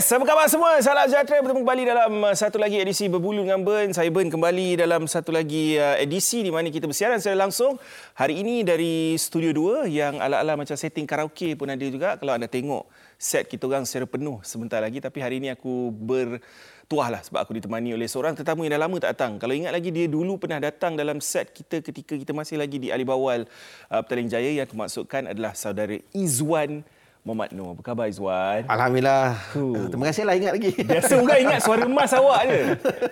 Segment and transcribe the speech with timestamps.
[0.00, 0.80] Yes, apa khabar semua?
[0.80, 3.92] Salam sejahtera bertemu kembali dalam uh, satu lagi edisi Berbulu dengan Ben.
[3.92, 7.76] Saya Ben kembali dalam satu lagi uh, edisi di mana kita bersiaran secara langsung
[8.16, 9.52] hari ini dari Studio
[9.84, 12.16] 2 yang ala-ala macam setting karaoke pun ada juga.
[12.16, 12.88] Kalau anda tengok
[13.20, 15.04] set kita orang secara penuh sebentar lagi.
[15.04, 18.96] Tapi hari ini aku bertuah lah sebab aku ditemani oleh seorang tetamu yang dah lama
[19.04, 19.36] tak datang.
[19.36, 22.88] Kalau ingat lagi dia dulu pernah datang dalam set kita ketika kita masih lagi di
[22.88, 23.44] Alibawal
[23.92, 26.88] uh, Petaling Jaya yang aku maksudkan adalah saudara Izwan
[27.20, 27.76] Muhammad Noor.
[27.76, 28.64] Apa khabar Izwan?
[28.64, 29.36] Alhamdulillah.
[29.52, 29.92] Uh.
[29.92, 30.70] Terima kasih lah ingat lagi.
[30.72, 32.60] Biasa juga ingat suara emas awak je.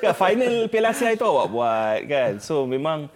[0.01, 2.33] Kan final Piala Asia itu awak buat kan.
[2.41, 3.13] So memang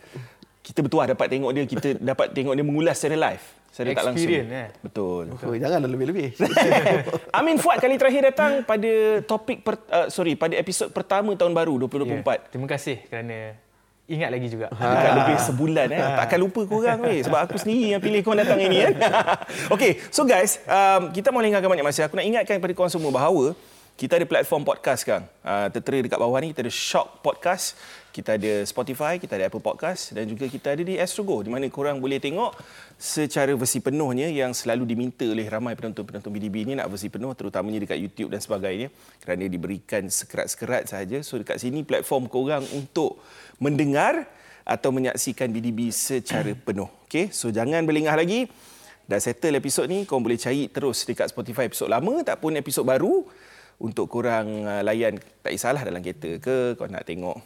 [0.61, 3.45] kita bertuah dapat tengok dia, kita dapat tengok dia mengulas secara live.
[3.73, 4.29] Secara tak langsung.
[4.37, 4.69] Eh?
[4.85, 5.25] Betul.
[5.33, 6.37] Oh, janganlah lebih-lebih.
[7.41, 8.93] Amin Fuad kali terakhir datang pada
[9.25, 12.21] topik per, uh, sorry pada episod pertama tahun baru 2024.
[12.21, 12.37] Yeah.
[12.53, 13.57] Terima kasih kerana
[14.13, 14.69] ingat lagi juga.
[14.77, 15.25] Ha.
[15.25, 16.01] lebih sebulan eh.
[16.21, 18.93] Takkan lupa korang weh sebab aku sendiri yang pilih kau datang ini kan.
[19.73, 22.07] Okey, so guys, um, kita mau lengahkan banyak masa.
[22.07, 23.57] Aku nak ingatkan kepada korang semua bahawa
[23.97, 25.27] kita ada platform podcast sekarang.
[25.45, 27.77] Uh, tertera dekat bawah ni kita ada Shock Podcast,
[28.11, 31.69] kita ada Spotify, kita ada Apple Podcast dan juga kita ada di Astrogo di mana
[31.69, 32.57] korang boleh tengok
[32.97, 37.85] secara versi penuhnya yang selalu diminta oleh ramai penonton-penonton BDB ini nak versi penuh terutamanya
[37.85, 38.89] dekat YouTube dan sebagainya
[39.21, 41.21] kerana diberikan sekerat-sekerat sahaja.
[41.21, 43.21] So dekat sini platform korang untuk
[43.61, 44.27] mendengar
[44.63, 46.89] atau menyaksikan BDB secara penuh.
[47.07, 48.49] Okay, so jangan berlengah lagi.
[49.03, 52.87] Dah settle episod ni, kau boleh cari terus dekat Spotify episod lama tak pun episod
[52.87, 53.27] baru
[53.83, 57.43] untuk korang uh, layan tak kisahlah dalam kereta ke kau nak tengok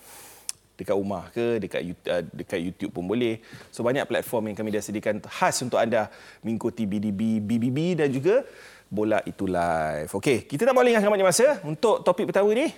[0.77, 1.81] dekat rumah ke dekat
[2.12, 3.41] uh, dekat YouTube pun boleh.
[3.73, 6.12] So banyak platform yang kami dah sediakan khas untuk anda
[6.45, 8.45] mengikuti BDB BBB dan juga
[8.93, 10.12] bola itu live.
[10.12, 12.71] Okey, kita tak mau lengahkan banyak masa untuk topik pertama ni.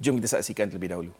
[0.00, 1.12] Jom kita saksikan terlebih dahulu.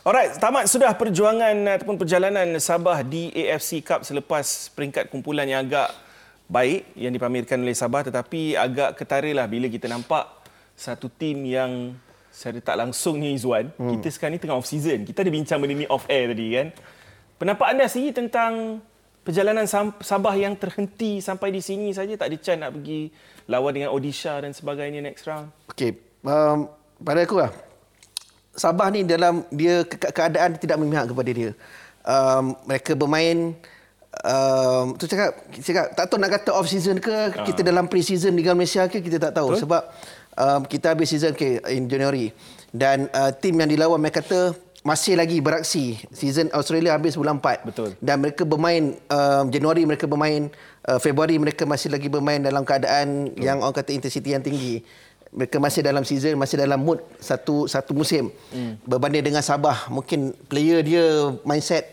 [0.00, 5.92] Alright, tamat sudah perjuangan ataupun perjalanan Sabah di AFC Cup selepas peringkat kumpulan yang agak
[6.48, 10.24] baik yang dipamerkan oleh Sabah tetapi agak ketara lah bila kita nampak
[10.72, 11.92] satu tim yang
[12.32, 14.00] secara tak langsung ni Izzuan, hmm.
[14.00, 15.04] kita sekarang ni tengah off season.
[15.04, 16.66] Kita ada bincang benda ni off air tadi kan.
[17.36, 18.80] Pendapat anda sendiri tentang
[19.20, 19.68] perjalanan
[20.00, 23.12] Sabah yang terhenti sampai di sini saja tak ada chance nak pergi
[23.52, 25.52] lawan dengan Odisha dan sebagainya next round?
[25.68, 25.92] Okey,
[26.24, 26.72] um,
[27.04, 27.52] pada aku lah
[28.60, 31.56] Sabah ni dalam dia ke- keadaan tidak memihak kepada dia.
[32.04, 33.56] Um, mereka bermain
[34.24, 37.44] um, tu cakap, cakap tak tahu nak kata off season ke uh.
[37.46, 39.62] kita dalam pre season Liga Malaysia ke kita tak tahu Betul?
[39.64, 39.82] sebab
[40.36, 42.34] um, kita habis season ke in Januari
[42.74, 47.68] dan uh, tim yang dilawan mereka kata masih lagi beraksi season Australia habis bulan 4
[47.68, 50.48] betul dan mereka bermain um, Januari mereka bermain
[50.88, 53.44] uh, Februari mereka masih lagi bermain dalam keadaan betul.
[53.44, 54.80] yang orang kata intensiti yang tinggi
[55.30, 58.34] mereka masih dalam season masih dalam mood satu satu musim.
[58.50, 58.76] Hmm.
[58.82, 61.04] berbanding dengan Sabah mungkin player dia
[61.46, 61.86] mindset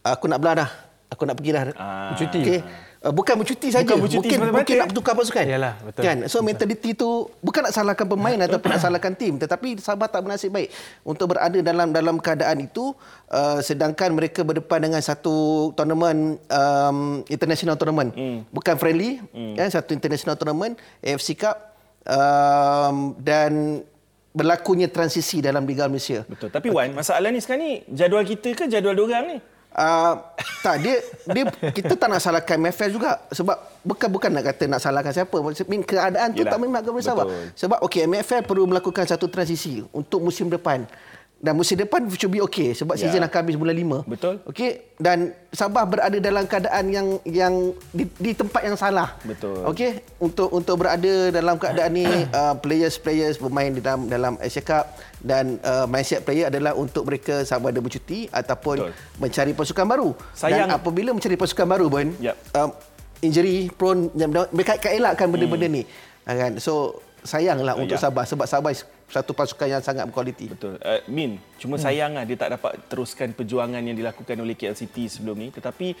[0.00, 0.70] aku nak belah dah
[1.10, 1.62] aku nak pergi dah.
[1.76, 2.14] Ah.
[2.14, 2.40] bercuti.
[2.40, 2.60] Okay.
[3.00, 3.88] Uh, bukan bercuti saja.
[3.88, 5.44] Bukan bercuti mungkin mungkin nak bertukar pasukan.
[5.48, 6.02] Yalah, betul.
[6.04, 6.16] kan?
[6.28, 9.40] So mentaliti tu bukan nak salahkan pemain ataupun nak salahkan tim.
[9.40, 10.68] Tetapi Sabah tak bernasib baik.
[11.00, 12.92] Untuk berada dalam dalam keadaan itu
[13.32, 18.12] uh, sedangkan mereka berdepan dengan satu tournament um, international tournament.
[18.12, 18.44] Hmm.
[18.52, 19.56] bukan friendly hmm.
[19.56, 21.69] kan satu international tournament AFC Cup
[22.06, 23.82] um, dan
[24.30, 26.22] berlakunya transisi dalam Liga Malaysia.
[26.24, 26.54] Betul.
[26.54, 29.38] Tapi Wan, masalah ni sekarang ni jadual kita ke jadual diorang ni?
[29.70, 30.18] Uh,
[30.66, 30.98] tak dia
[31.30, 33.54] dia kita tak nak salahkan MFL juga sebab
[33.86, 35.30] bukan bukan nak kata nak salahkan siapa
[35.70, 36.50] Min keadaan tu Yelah.
[36.50, 37.24] tak memang kepada Sabah
[37.54, 40.90] sebab okey MFL perlu melakukan satu transisi untuk musim depan
[41.40, 43.08] dan musim depan should be okay sebab ya.
[43.08, 44.12] season akan habis bulan 5.
[44.12, 44.34] Betul.
[44.44, 49.16] Okey dan Sabah berada dalam keadaan yang yang di, di tempat yang salah.
[49.24, 49.64] Betul.
[49.72, 52.04] Okey untuk untuk berada dalam keadaan ni
[52.38, 57.08] uh, players players bermain di dalam dalam Asia Cup dan uh, mindset player adalah untuk
[57.08, 58.92] mereka sama ada bercuti ataupun Betul.
[59.16, 60.08] mencari pasukan baru.
[60.36, 60.68] Sayang.
[60.68, 62.36] Dan apabila mencari pasukan baru pun yep.
[62.52, 62.68] um,
[63.24, 64.12] injury prone
[64.52, 65.76] mereka akan elakkan benda-benda hmm.
[65.80, 65.82] ni.
[66.28, 66.60] Kan?
[66.60, 68.02] So sayanglah uh, untuk ya.
[68.08, 68.72] Sabah sebab Sabah
[69.10, 70.46] satu pasukan yang sangat berkualiti.
[70.46, 70.78] Betul.
[70.78, 71.82] Uh, Min, cuma hmm.
[71.82, 75.48] sayanglah dia tak dapat teruskan perjuangan yang dilakukan oleh KLCT sebelum ni.
[75.50, 75.98] Tetapi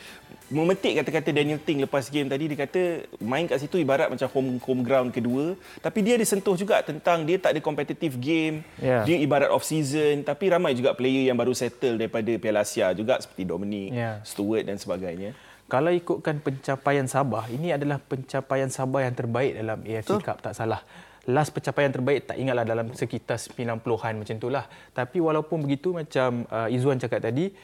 [0.54, 4.62] memetik kata-kata Daniel Ting lepas game tadi, dia kata main kat situ ibarat macam home
[4.62, 5.58] home ground kedua.
[5.82, 8.62] Tapi dia disentuh juga tentang dia tak ada competitive game.
[8.78, 9.02] Yeah.
[9.02, 10.22] Dia ibarat off season.
[10.22, 14.22] Tapi ramai juga player yang baru settle daripada Piala Asia juga seperti Dominic, yeah.
[14.22, 15.34] Stewart dan sebagainya.
[15.70, 20.82] Kalau ikutkan pencapaian Sabah, ini adalah pencapaian Sabah yang terbaik dalam AFC Cup, tak salah
[21.30, 24.64] last pencapaian terbaik tak ingatlah dalam sekitar 90-an macam itulah.
[24.92, 27.54] Tapi walaupun begitu macam uh, Izzuan cakap tadi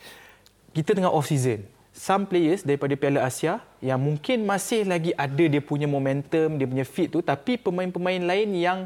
[0.70, 1.66] kita tengah off season.
[1.96, 6.84] Some players daripada Piala Asia yang mungkin masih lagi ada dia punya momentum, dia punya
[6.84, 8.78] fit tu tapi pemain-pemain lain yang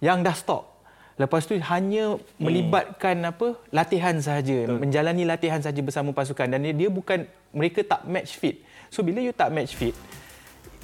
[0.00, 0.76] yang dah stop.
[1.16, 2.20] Lepas tu hanya hmm.
[2.36, 4.80] melibatkan apa latihan sahaja, Betul.
[4.84, 7.24] menjalani latihan sahaja bersama pasukan dan dia bukan
[7.56, 8.60] mereka tak match fit.
[8.92, 9.96] So bila you tak match fit,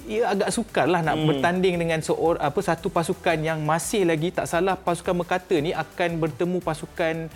[0.07, 1.27] ia agak sukar lah nak hmm.
[1.27, 6.19] bertanding dengan seorang apa satu pasukan yang masih lagi tak salah pasukan Mekata ni akan
[6.19, 7.31] bertemu pasukan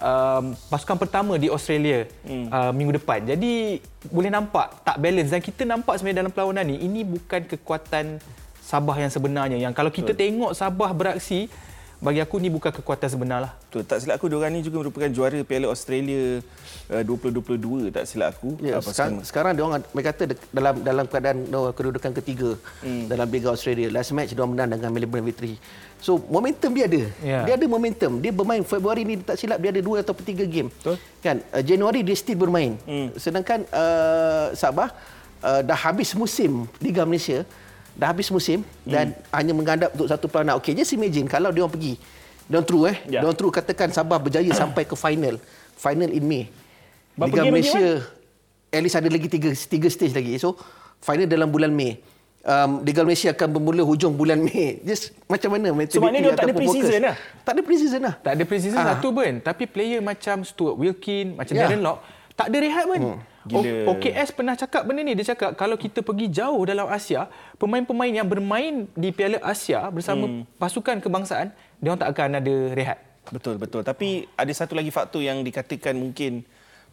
[0.00, 2.46] um, pasukan pertama di Australia hmm.
[2.50, 3.24] uh, minggu depan.
[3.24, 8.20] Jadi boleh nampak tak balance dan kita nampak sebenarnya dalam perlawanan ni ini bukan kekuatan
[8.60, 9.58] Sabah yang sebenarnya.
[9.58, 10.22] Yang kalau kita Betul.
[10.22, 11.50] tengok Sabah beraksi
[12.00, 13.52] bagi aku ni bukan kekuatan sebenar lah.
[13.68, 13.84] Betul.
[13.84, 16.40] Tak silap aku, diorang ni juga merupakan juara Piala Australia
[16.88, 18.56] uh, 2022, tak silap aku.
[18.64, 23.12] Ya, sekarang, sekarang diorang, mereka kata dalam dalam keadaan no, kedudukan ketiga hmm.
[23.12, 23.92] dalam Liga Australia.
[23.92, 25.60] Last match diorang menang dengan Melbourne Victory.
[26.00, 27.02] So, momentum dia ada.
[27.20, 27.44] Yeah.
[27.44, 28.24] Dia ada momentum.
[28.24, 30.72] Dia bermain Februari ni, tak silap dia ada dua atau tiga game.
[30.72, 30.96] Betul.
[31.20, 31.44] Kan?
[31.52, 32.80] Uh, Januari dia still bermain.
[32.88, 33.12] Hmm.
[33.20, 34.88] Sedangkan uh, Sabah
[35.44, 37.44] uh, dah habis musim Liga Malaysia
[37.98, 39.34] dah habis musim dan hmm.
[39.34, 40.58] hanya menghadap untuk satu pelawanan.
[40.62, 41.94] Okey, just imagine kalau dia orang pergi.
[42.50, 42.96] Dia orang true eh.
[43.06, 43.22] Yeah.
[43.22, 45.38] Dia orang true katakan Sabah berjaya sampai ke final.
[45.78, 46.44] Final in May.
[47.14, 47.86] Berapa Liga Malaysia
[48.70, 50.38] at least ada lagi tiga, tiga stage lagi.
[50.38, 50.54] So,
[51.02, 51.98] final dalam bulan Mei.
[52.40, 54.78] Um, Liga Malaysia akan bermula hujung bulan Mei.
[54.88, 55.74] Just macam mana?
[55.90, 57.16] So, maknanya dia tak ada pre-season lah?
[57.44, 58.14] Tak ada pre-season lah.
[58.16, 58.86] Tak ada pre-season ah.
[58.96, 59.32] satu pun.
[59.42, 61.68] Tapi player macam Stuart Wilkin, macam yeah.
[61.68, 61.98] Darren Lock,
[62.38, 63.00] tak ada rehat pun.
[63.02, 63.18] Hmm.
[63.48, 63.88] Gila.
[63.96, 65.16] OKS pernah cakap benda ni.
[65.16, 67.24] Dia cakap kalau kita pergi jauh dalam Asia,
[67.56, 70.60] pemain-pemain yang bermain di Piala Asia bersama hmm.
[70.60, 71.48] pasukan kebangsaan,
[71.80, 72.98] dia orang tak akan ada rehat.
[73.32, 73.80] Betul, betul.
[73.80, 76.44] Tapi ada satu lagi faktor yang dikatakan mungkin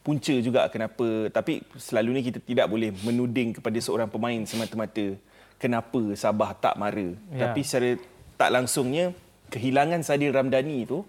[0.05, 1.27] punca juga kenapa.
[1.35, 5.19] Tapi selalunya kita tidak boleh menuding kepada seorang pemain semata-mata
[5.59, 7.11] kenapa Sabah tak mara.
[7.33, 7.51] Ya.
[7.51, 7.99] Tapi secara
[8.39, 9.11] tak langsungnya,
[9.51, 11.03] kehilangan Sadil Ramdhani itu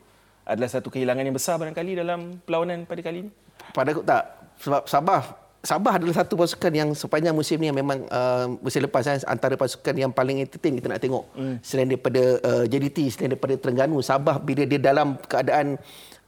[0.49, 3.31] adalah satu kehilangan yang besar barangkali dalam perlawanan pada kali ini.
[3.77, 5.25] Pada aku tak sebab Sabah
[5.59, 9.59] Sabah adalah satu pasukan yang sepanjang musim ni yang memang uh, musim lepas kan, antara
[9.59, 11.57] pasukan yang paling entertain kita nak tengok hmm.
[11.67, 15.75] selain daripada uh, JDT selain daripada Terengganu Sabah bila dia dalam keadaan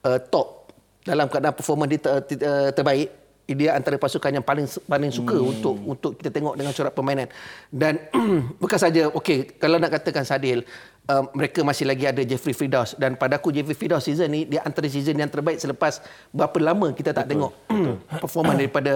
[0.03, 0.75] uh, top
[1.06, 3.09] dalam keadaan performa dia ter, ter, ter, terbaik
[3.50, 5.50] dia antara pasukan yang paling paling suka hmm.
[5.55, 7.29] untuk untuk kita tengok dengan corak permainan
[7.71, 7.99] dan
[8.62, 10.62] bukan saja okey kalau nak katakan Sadil
[11.10, 14.62] uh, mereka masih lagi ada Jeffrey Fidaus dan pada aku Jeffrey Fidaus season ni dia
[14.62, 15.98] antara season yang terbaik selepas
[16.30, 17.96] berapa lama kita tak betul, tengok betul.
[18.22, 18.92] performa daripada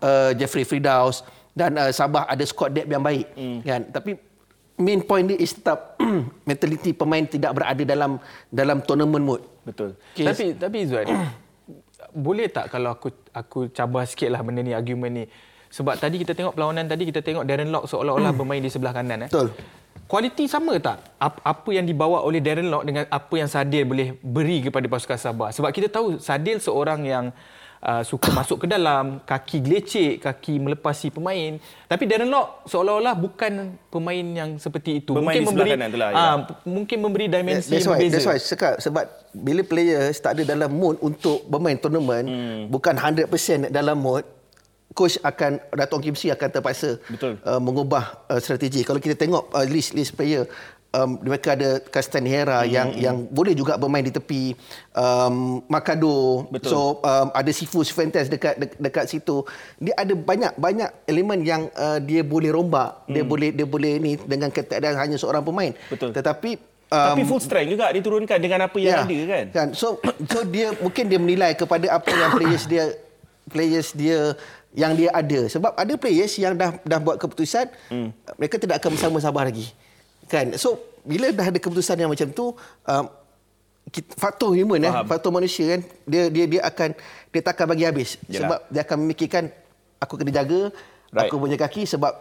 [0.00, 1.26] uh, Jeffrey Fidaus
[1.56, 3.58] dan uh, Sabah ada squad depth yang baik hmm.
[3.66, 4.10] kan tapi
[4.76, 5.98] main point dia is tetap
[6.48, 8.20] mentality pemain tidak berada dalam
[8.52, 10.24] dalam tournament mode betul okay.
[10.24, 11.10] tapi tapi Zuan
[12.16, 15.24] boleh tak kalau aku aku cabar sikitlah benda ni argument ni
[15.66, 18.38] sebab tadi kita tengok perlawanan tadi kita tengok Darren Lock seolah-olah hmm.
[18.38, 19.52] bermain di sebelah kanan eh betul
[20.06, 24.62] Kualiti sama tak apa yang dibawa oleh Darren Lock dengan apa yang Sadil boleh beri
[24.62, 25.50] kepada pasukan Sabah?
[25.50, 27.24] Sebab kita tahu Sadil seorang yang
[27.82, 31.58] uh, suka masuk ke dalam, kaki gelecek, kaki melepasi pemain.
[31.90, 35.10] Tapi Darren Lock seolah-olah bukan pemain yang seperti itu.
[35.10, 36.22] Pemain mungkin memberi itulah, ya.
[36.22, 38.14] uh, mungkin memberi dimensi that's why, berbeza.
[38.14, 39.04] That's why, Sekak, sebab
[39.34, 42.62] bila player tak ada dalam mood untuk bermain tournament, hmm.
[42.70, 44.22] bukan 100% dalam mood,
[44.96, 47.36] coach akan Datuk Kim akan terpaksa Betul.
[47.44, 48.80] Uh, mengubah uh, strategi.
[48.80, 50.48] Kalau kita tengok uh, list list player
[50.96, 52.70] um, mereka ada Castanera hmm.
[52.72, 54.56] yang yang boleh juga bermain di tepi
[54.96, 56.48] um, Makado.
[56.48, 56.70] Betul.
[56.72, 59.44] So um, ada Sifu Fuentes dekat de, dekat situ.
[59.76, 63.04] Dia ada banyak banyak elemen yang uh, dia boleh rombak.
[63.06, 63.12] Hmm.
[63.12, 65.76] Dia boleh dia boleh ni dengan keadaan hanya seorang pemain.
[65.92, 66.16] Betul.
[66.16, 69.44] Tetapi Um, Tapi full strength juga diturunkan dengan apa yang yeah, ada kan?
[69.50, 69.68] kan.
[69.74, 69.98] So
[70.30, 72.94] so dia mungkin dia menilai kepada apa yang players dia
[73.50, 74.38] players dia
[74.76, 78.08] yang dia ada sebab ada players yang dah dah buat keputusan hmm.
[78.36, 79.72] mereka tidak akan bersama Sabah lagi
[80.28, 82.52] kan so bila dah ada keputusan yang macam tu
[82.84, 83.04] um,
[84.20, 86.92] faktor human eh faktor manusia kan dia dia dia akan
[87.32, 88.36] dia tak akan bagi habis Yalah.
[88.36, 89.44] sebab dia akan memikirkan
[89.96, 90.60] aku kena jaga
[91.14, 91.30] right.
[91.30, 92.12] aku punya kaki sebab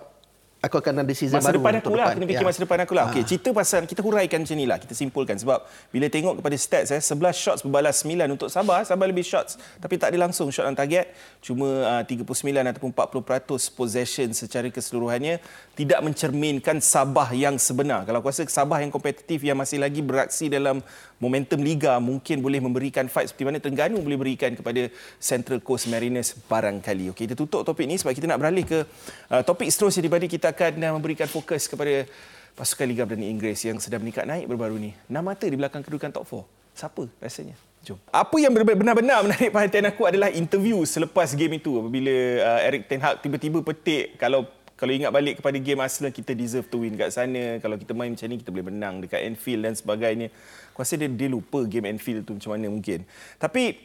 [0.65, 2.07] aku akan ada season masa baru depan aku lah.
[2.17, 2.50] kena fikir ya.
[2.50, 3.05] masa depan aku lah.
[3.13, 3.27] Okey ha.
[3.29, 5.38] cerita pasal kita huraikan macam inilah kita simpulkan.
[5.38, 5.60] Sebab
[5.93, 8.81] bila tengok kepada stats eh 11 shots berbalas 9 untuk Sabah.
[8.81, 11.13] Sabah lebih shots tapi tak ada langsung shot on target.
[11.45, 12.41] Cuma uh, 39
[12.74, 15.38] ataupun 40% possession secara keseluruhannya
[15.75, 20.48] tidak mencerminkan Sabah yang sebenar kalau aku rasa Sabah yang kompetitif yang masih lagi beraksi
[20.48, 20.79] dalam
[21.20, 24.88] momentum liga mungkin boleh memberikan fight seperti mana Terengganu boleh berikan kepada
[25.20, 27.12] Central Coast Mariners barangkali.
[27.12, 28.88] Okey, kita tutup topik ini sebab kita nak beralih ke
[29.29, 32.08] uh, topik seterusnya di mana kita akan uh, memberikan fokus kepada
[32.55, 34.91] pasukan Liga Perdana Inggeris yang sedang meningkat naik baru-baru ni.
[35.12, 36.79] Enam mata di belakang kedudukan top 4.
[36.79, 37.55] Siapa rasanya?
[37.86, 38.00] Jom.
[38.10, 42.98] Apa yang benar-benar menarik perhatian aku adalah interview selepas game itu apabila uh, Eric Ten
[43.03, 47.12] Hag tiba-tiba petik kalau kalau ingat balik kepada game Arsenal kita deserve to win kat
[47.12, 50.27] sana kalau kita main macam ni kita boleh menang dekat Anfield dan sebagainya
[50.75, 53.08] aku rasa dia, dia lupa game Anfield tu macam mana mungkin
[53.39, 53.79] tapi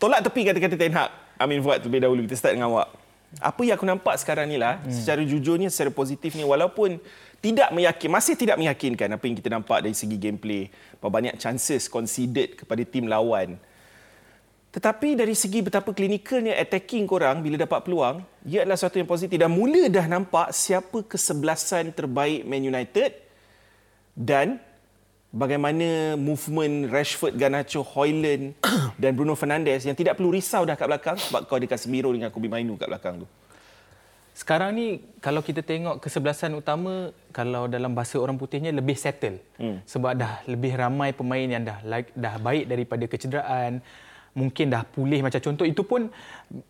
[0.00, 2.20] tolak tepi kata-kata Ten Hag Amin Fuad terlebih dahulu.
[2.28, 2.92] Kita start dengan awak.
[3.40, 4.92] Apa yang aku nampak sekarang ni lah, hmm.
[4.92, 7.00] secara jujurnya, secara positif ni, walaupun
[7.40, 10.68] tidak meyakin, masih tidak meyakinkan apa yang kita nampak dari segi gameplay.
[11.00, 13.56] Berapa banyak chances conceded kepada tim lawan.
[14.70, 19.34] Tetapi dari segi betapa klinikalnya attacking korang bila dapat peluang, ia adalah sesuatu yang positif.
[19.34, 23.18] Dan mula dah nampak siapa kesebelasan terbaik Man United
[24.14, 24.62] dan
[25.34, 28.54] bagaimana movement Rashford, Garnacho, Hoyland
[29.02, 32.30] dan Bruno Fernandes yang tidak perlu risau dah kat belakang sebab kau ada Casemiro dengan
[32.30, 33.28] Kobe Mainu kat belakang tu.
[34.30, 39.42] Sekarang ni kalau kita tengok kesebelasan utama kalau dalam bahasa orang putihnya lebih settle.
[39.58, 39.82] Hmm.
[39.82, 41.82] Sebab dah lebih ramai pemain yang dah
[42.14, 43.82] dah baik daripada kecederaan,
[44.30, 46.06] mungkin dah pulih macam contoh itu pun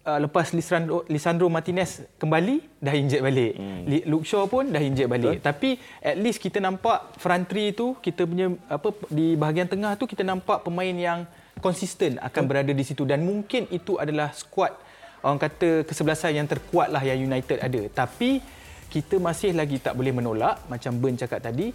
[0.08, 3.52] uh, lepas Lisandro, Lisandro Martinez kembali dah injet balik.
[3.60, 3.84] Hmm.
[4.08, 5.40] Luke Shaw pun dah injet balik.
[5.40, 5.44] Betul.
[5.44, 10.08] Tapi at least kita nampak front three tu kita punya apa di bahagian tengah tu
[10.08, 11.28] kita nampak pemain yang
[11.60, 12.48] konsisten akan hmm.
[12.48, 14.72] berada di situ dan mungkin itu adalah squad
[15.20, 17.82] orang kata kesebelasan yang terkuat lah yang United ada.
[17.92, 18.40] Tapi
[18.88, 21.70] kita masih lagi tak boleh menolak macam Ben cakap tadi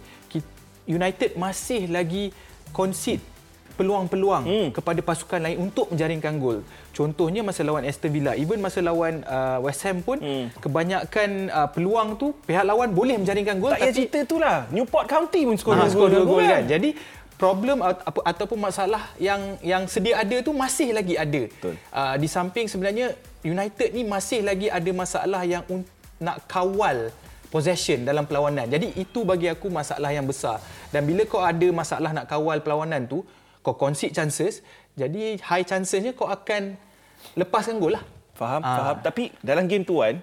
[0.86, 2.30] United masih lagi
[2.70, 3.35] concede
[3.76, 4.68] peluang-peluang hmm.
[4.72, 6.64] kepada pasukan lain untuk menjaringkan gol.
[6.96, 10.56] Contohnya masa lawan Aston Villa, even masa lawan uh, West Ham pun hmm.
[10.64, 15.44] kebanyakan uh, peluang tu pihak lawan boleh menjaringkan gol tak tapi cerita itulah Newport County
[15.44, 16.50] pun skor ha, dua gol kan.
[16.60, 16.62] kan.
[16.72, 16.90] Jadi
[17.36, 21.42] problem apa ataupun masalah yang yang sedia ada tu masih lagi ada.
[21.92, 23.12] Uh, di samping sebenarnya
[23.44, 25.62] United ni masih lagi ada masalah yang
[26.16, 27.12] nak kawal
[27.52, 28.66] possession dalam perlawanan.
[28.66, 30.58] Jadi itu bagi aku masalah yang besar.
[30.90, 33.22] Dan bila kau ada masalah nak kawal perlawanan tu,
[33.66, 34.62] kau concede chances,
[34.94, 36.78] jadi high chancesnya kau akan
[37.34, 38.04] lepaskan gol lah.
[38.38, 38.70] Faham, ha.
[38.78, 38.96] faham.
[39.02, 40.22] Tapi dalam game tu kan,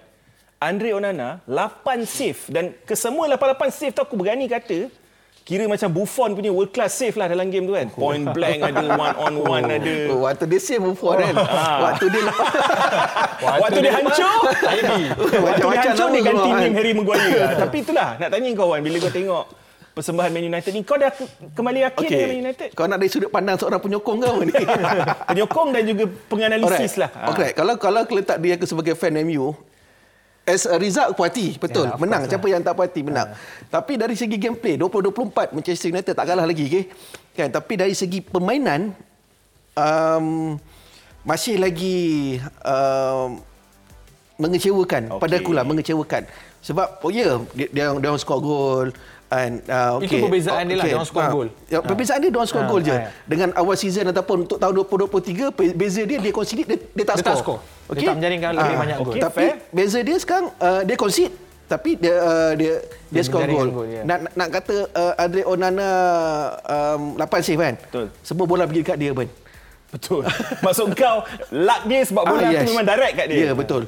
[0.64, 4.88] Andre Onana 8 save dan kesemua 8-8 save tu aku berani kata
[5.44, 7.92] kira macam Buffon punya world class save lah dalam game tu kan.
[7.92, 9.76] Point blank ada, one on one oh.
[9.76, 9.96] ada.
[10.08, 11.36] Oh, waktu dia save Buffon kan.
[11.36, 11.60] Ha.
[11.84, 12.22] Waktu dia
[13.44, 14.36] waktu, waktu dia, dia hancur.
[15.44, 17.60] waktu dia hancur dia ganti name Harry Maguire.
[17.60, 19.44] Tapi itulah nak tanya kau kan bila kau tengok
[19.94, 21.14] persembahan Man United ni kau dah
[21.54, 22.10] kembali yakin okay.
[22.18, 24.52] dengan Man United kau nak dari sudut pandang seorang penyokong kau ni
[25.30, 27.54] penyokong dan juga penganalisis lah okay.
[27.54, 29.54] kalau kalau letak dia sebagai fan MU
[30.44, 32.58] as a result puas hati betul yeah, menang siapa lah.
[32.58, 33.70] yang tak puas hati menang yeah.
[33.70, 36.84] tapi dari segi gameplay 2024 Manchester United tak kalah lagi okay?
[37.32, 38.92] kan tapi dari segi permainan
[39.78, 40.58] um,
[41.22, 42.36] masih lagi
[42.66, 43.40] um,
[44.36, 45.20] mengecewakan okay.
[45.22, 46.26] pada aku lah mengecewakan
[46.60, 48.88] sebab oh ya yeah, dia dia, dia skor gol
[49.32, 50.20] And, uh, okay.
[50.20, 50.68] Itu perbezaan okay.
[50.68, 51.48] dia lah, dia orang skor uh, gol.
[51.66, 52.94] Ya, perbezaan dia, dia orang skor uh, gol je.
[52.94, 57.16] Uh, Dengan awal season ataupun untuk tahun 2023, beza dia, dia concede, dia, dia tak
[57.18, 57.24] skor.
[57.24, 57.58] Dia tak skor.
[57.58, 57.98] Okay.
[57.98, 59.08] Dia tak menjaringkan uh, lebih banyak okay.
[59.08, 59.24] gol.
[59.26, 59.54] Tapi Fair.
[59.74, 61.32] beza dia sekarang, uh, dia concede,
[61.64, 62.72] tapi dia uh, dia
[63.08, 63.68] dia, dia skor gol.
[63.72, 64.04] gol yeah.
[64.04, 65.88] Nak nak kata uh, Andre Onana
[66.94, 67.74] um, 8 save kan?
[67.80, 68.06] Betul.
[68.20, 69.28] Semua bola pergi dekat dia pun.
[69.94, 70.22] Betul.
[70.64, 71.16] Maksud kau
[71.54, 72.66] luck dia sebab bola ah, yes.
[72.66, 73.36] tu memang direct kat dia.
[73.38, 73.82] Ya, yeah, betul.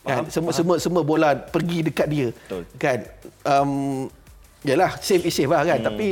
[0.00, 0.24] Kan?
[0.32, 2.28] Semua semua semua bola pergi dekat dia.
[2.32, 2.62] Betul.
[2.80, 2.98] Kan?
[3.44, 4.08] Um,
[4.66, 5.80] Yalah, save is save lah kan.
[5.80, 5.88] Hmm.
[5.92, 6.06] Tapi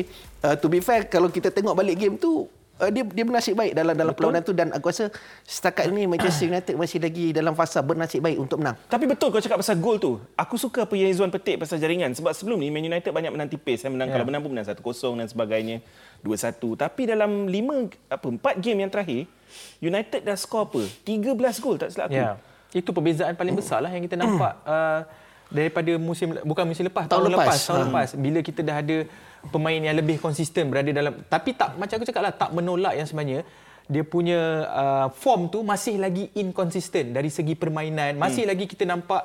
[0.45, 2.49] uh, to be fair, kalau kita tengok balik game tu,
[2.81, 5.11] uh, dia dia bernasib baik dalam dalam perlawanan tu dan aku rasa
[5.45, 8.79] setakat ini Manchester United masih lagi dalam fasa bernasib baik untuk menang.
[8.87, 10.17] Tapi betul kau cakap pasal gol tu.
[10.39, 13.51] Aku suka apa yang Izzuan petik pasal jaringan sebab sebelum ni Man United banyak menang
[13.51, 13.83] tipis.
[13.85, 14.17] Saya menang yeah.
[14.17, 15.77] kalau menang pun menang 1-0 dan sebagainya.
[16.25, 16.83] 2-1.
[16.83, 18.27] Tapi dalam 5 apa
[18.59, 19.23] 4 game yang terakhir,
[19.79, 20.83] United dah skor apa?
[21.07, 22.19] 13 gol tak silap aku.
[22.19, 22.35] Yeah.
[22.75, 24.55] Itu perbezaan paling besar lah yang kita nampak.
[24.67, 25.07] uh,
[25.49, 27.87] daripada musim bukan musim lepas tahun, tahun lepas, lepas tahun ha.
[27.89, 28.97] lepas bila kita dah ada
[29.49, 33.09] pemain yang lebih konsisten berada dalam tapi tak macam aku cakap lah tak menolak yang
[33.09, 33.41] sebenarnya
[33.89, 38.51] dia punya uh, form tu masih lagi inconsistent dari segi permainan masih hmm.
[38.53, 39.25] lagi kita nampak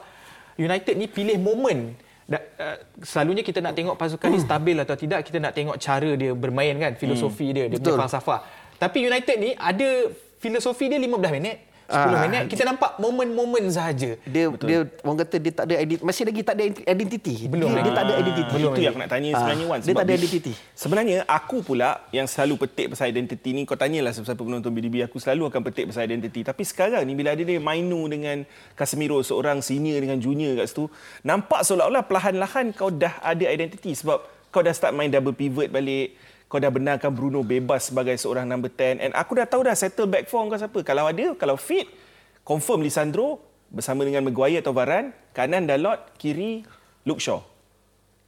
[0.55, 1.91] United ni pilih moment
[2.23, 4.35] da, uh, selalunya kita nak tengok pasukan hmm.
[4.39, 7.55] ni stabil atau tidak kita nak tengok cara dia bermain kan filosofi hmm.
[7.55, 8.39] dia dia punya falsafah
[8.79, 10.07] tapi United ni ada
[10.39, 12.21] filosofi dia 15 minit 10 ah.
[12.25, 14.17] minit kita nampak momen-momen sahaja.
[14.25, 14.67] Dia Betul.
[14.67, 17.33] dia orang kata dia tak ada identiti masih lagi tak ada identiti.
[17.45, 18.53] Belum dia, dia tak ada identiti.
[18.57, 19.37] Belum itu yang aku nak tanya ah.
[19.37, 20.53] sebenarnya Wan dia tak ada identiti.
[20.73, 25.21] Sebenarnya aku pula yang selalu petik pasal identiti ni kau tanyalah siapa penonton BDB aku
[25.21, 28.41] selalu akan petik pasal identiti tapi sekarang ni bila ada dia Mainu dengan
[28.73, 30.89] Casemiro seorang senior dengan junior kat situ
[31.21, 34.21] nampak seolah-olah perlahan-lahan kau dah ada identiti sebab
[34.53, 36.13] kau dah start main double pivot balik
[36.53, 40.05] kau dah benarkan Bruno bebas sebagai seorang number 10 and aku dah tahu dah settle
[40.05, 40.85] back four kau siapa.
[40.85, 41.89] Kalau ada kalau fit
[42.45, 43.41] confirm Lisandro
[43.73, 46.61] bersama dengan Maguire atau Varane kanan Dalot kiri
[47.09, 47.41] Luke Shaw.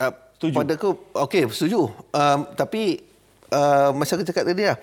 [0.02, 0.10] Uh,
[0.42, 0.58] setuju?
[0.58, 0.90] pada aku
[1.30, 1.86] okey setuju.
[2.10, 3.06] Um, tapi
[3.54, 4.82] uh, masa aku cakap tadi lah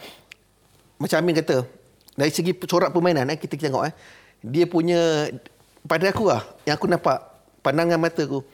[1.02, 1.66] macam Amin kata
[2.14, 3.94] dari segi corak permainan eh, kita tengok eh
[4.38, 5.34] dia punya
[5.82, 7.18] pada aku lah yang aku nampak
[7.58, 8.46] pandangan mata aku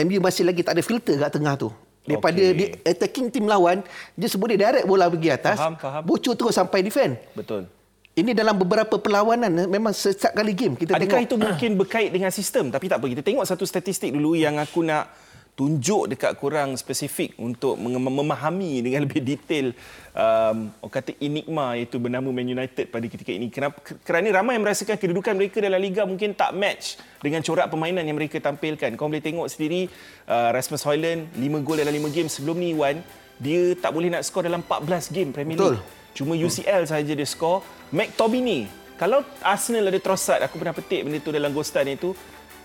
[0.00, 1.68] MU masih lagi tak ada filter kat tengah tu
[2.02, 2.54] daripada okay.
[2.54, 3.80] dia attacking tim lawan
[4.18, 6.02] dia sebut dia direct bola pergi atas faham, faham.
[6.02, 7.70] bocor terus sampai defend betul
[8.12, 12.10] ini dalam beberapa perlawanan eh, memang setiap kali game kita Adakah tengok itu mungkin berkait
[12.12, 12.68] dengan sistem?
[12.68, 15.08] Tapi tak apa, kita tengok satu statistik dulu yang aku nak
[15.52, 19.76] tunjuk dekat kurang spesifik untuk mem- memahami dengan lebih detail
[20.16, 23.52] um, orang kata enigma iaitu bernama Man United pada ketika ini.
[23.52, 23.76] Kenapa?
[24.00, 28.16] Kerana ramai yang merasakan kedudukan mereka dalam Liga mungkin tak match dengan corak permainan yang
[28.16, 28.96] mereka tampilkan.
[28.96, 29.92] Kau boleh tengok sendiri
[30.26, 33.04] uh, Rasmus Højlund 5 gol dalam 5 game sebelum ni Wan
[33.36, 35.76] dia tak boleh nak skor dalam 14 game Premier Betul.
[35.76, 35.84] League.
[36.12, 37.60] Cuma UCL sahaja dia skor.
[37.92, 42.14] McTominay kalau Arsenal ada Trossard, aku pernah petik benda tu dalam Ghostan itu.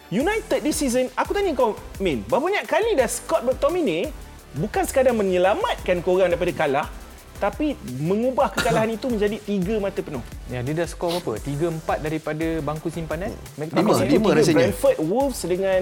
[0.08, 4.08] United this season, aku tanya kau, Min, berapa banyak kali dah Scott McTominay
[4.56, 6.88] bukan sekadar menyelamatkan korang daripada kalah,
[7.38, 10.24] tapi mengubah kekalahan itu menjadi tiga mata penuh.
[10.48, 11.38] Ya, dia dah skor berapa?
[11.38, 13.36] 3-4 daripada bangku simpanan.
[13.60, 14.08] Lima, McTominay.
[14.10, 14.58] lima Tiga rasanya.
[14.64, 15.82] Brentford, Wolves dengan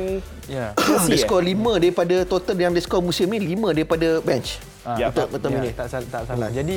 [0.50, 0.66] Ya.
[0.84, 1.06] Chelsea.
[1.06, 1.22] dia eh?
[1.22, 4.58] skor 5 daripada total yang dia skor musim ni 5 daripada bench.
[4.82, 5.70] Ah, Ya, untuk betul ya, ni.
[5.72, 6.50] tak salah, tak salah.
[6.50, 6.76] Jadi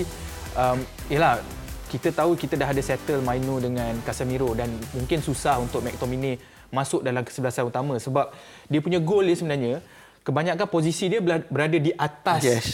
[0.53, 0.79] um,
[1.09, 1.41] yalah
[1.89, 6.37] kita tahu kita dah ada settle Maino dengan Casemiro dan mungkin susah untuk McTominay
[6.69, 8.33] masuk dalam kesebelasan utama sebab
[8.69, 9.81] dia punya gol dia sebenarnya
[10.25, 12.69] kebanyakan posisi dia berada di atas Yes.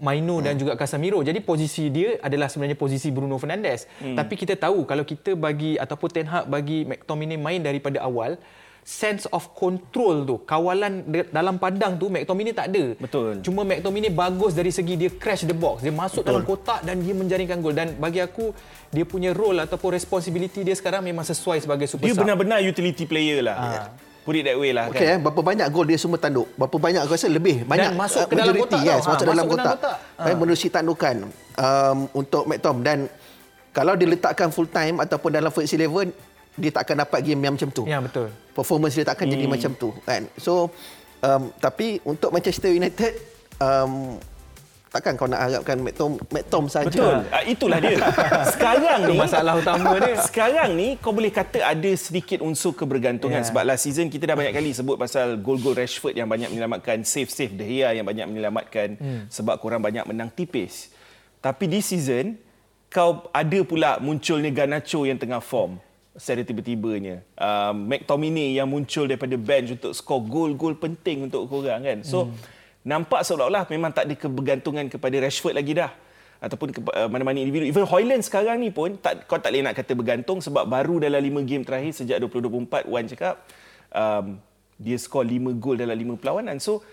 [0.00, 1.20] Maino dan juga Casemiro.
[1.20, 3.84] Jadi posisi dia adalah sebenarnya posisi Bruno Fernandes.
[4.00, 4.16] Hmm.
[4.16, 8.40] Tapi kita tahu kalau kita bagi ataupun Ten Hag bagi McTominay main daripada awal
[8.80, 13.38] sense of control tu kawalan dalam padang tu McTominay tak ada Betul.
[13.40, 15.80] Cuma McTominay bagus dari segi dia crash the box.
[15.80, 16.28] Dia masuk Betul.
[16.28, 17.70] dalam kotak dan dia menjaringkan gol.
[17.70, 18.50] Dan bagi aku,
[18.88, 22.24] dia punya role ataupun responsibility dia sekarang memang sesuai sebagai super Dia sub.
[22.24, 23.56] benar-benar utility player lah.
[23.56, 23.88] Ah.
[24.20, 25.16] Put it that way lah Okey kan.
[25.16, 26.44] eh, berapa banyak gol dia semua tanduk?
[26.52, 29.16] Berapa banyak aku rasa lebih banyak masuk uh, ke dalam kotak yes, masuk Ha, dalam
[29.16, 29.74] masuk dalam kotak.
[29.80, 29.96] kotak.
[30.20, 31.14] Baik menerusi tandukan
[31.56, 32.98] um, untuk McTom dan
[33.70, 36.12] kalau diletakkan full time ataupun dalam first eleven
[36.54, 37.84] dia tak akan dapat game yang macam tu.
[37.84, 38.28] Ya, betul.
[38.50, 40.26] Performance dia tak akan jadi macam tu kan.
[40.36, 40.68] So
[41.20, 43.12] um, tapi untuk Manchester United
[43.56, 44.18] um,
[44.90, 46.90] takkan kau nak harapkan McTom McTom saja.
[46.90, 47.22] Betul.
[47.30, 47.94] Ah, itulah dia.
[48.44, 50.18] Sekarang ni masalah utama dia.
[50.26, 53.46] Sekarang ni kau boleh kata ada sedikit unsur kebergantungan Ya.
[53.46, 57.54] sebab last season kita dah banyak kali sebut pasal gol-gol Rashford yang banyak menyelamatkan, save-save
[57.54, 59.22] De Gea yang banyak menyelamatkan Hmm.
[59.30, 60.90] sebab korang banyak menang tipis.
[61.38, 62.34] Tapi this season
[62.90, 65.78] kau ada pula munculnya Garnacho yang tengah form
[66.20, 67.24] secara tiba-tibanya.
[67.40, 72.04] Um, McTominay yang muncul daripada bench untuk skor gol-gol penting untuk korang kan.
[72.04, 72.36] So Hmm.
[72.84, 75.88] nampak seolah-olah memang tak ada kebergantungan kepada Rashford lagi dah
[76.40, 77.64] ataupun ke, uh, mana-mana individu.
[77.64, 81.20] Even Hoyland sekarang ni pun tak, kau tak boleh nak kata bergantung sebab baru dalam
[81.20, 83.34] 5 game terakhir sejak 2024 Wan cakap
[83.92, 84.36] um,
[84.76, 86.56] dia skor 5 gol dalam 5 perlawanan.
[86.60, 86.84] So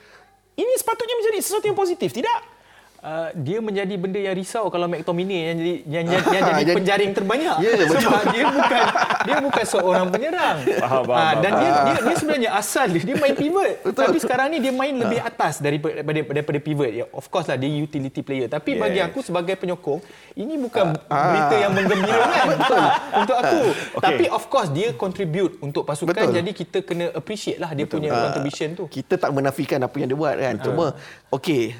[0.55, 2.56] ini sepatutnya menjadi sesuatu yang positif, tidak?
[2.97, 7.11] Uh, dia menjadi benda yang risau kalau McTominay yang jadi yang, yang, yang jadi penjaring
[7.13, 7.55] terbanyak.
[7.57, 8.03] Ya, betul.
[8.03, 8.83] sebab dia bukan
[9.21, 10.57] dia bukan seorang penyerang.
[10.81, 11.35] Faham, faham, Ah, faham.
[11.39, 13.71] dan dia, dia dia sebenarnya asal dia, dia main pivot.
[13.85, 16.89] Tapi sekarang ni dia main lebih atas daripada daripada, daripada pivot.
[16.89, 18.47] Ya of course lah dia utility player.
[18.47, 18.81] Tapi Yes.
[18.81, 20.01] bagi aku sebagai penyokong
[20.35, 22.83] ini bukan berita yang menggembirakan betul.
[23.15, 23.59] Untuk aku.
[23.93, 24.03] Okey.
[24.03, 26.33] tapi of course dia contribute untuk pasukan Betul.
[26.33, 28.83] jadi kita kena appreciate lah dia punya contribution tu.
[28.87, 30.55] Kita tak menafikan apa yang dia buat kan.
[30.59, 30.85] Cuma
[31.29, 31.77] okey,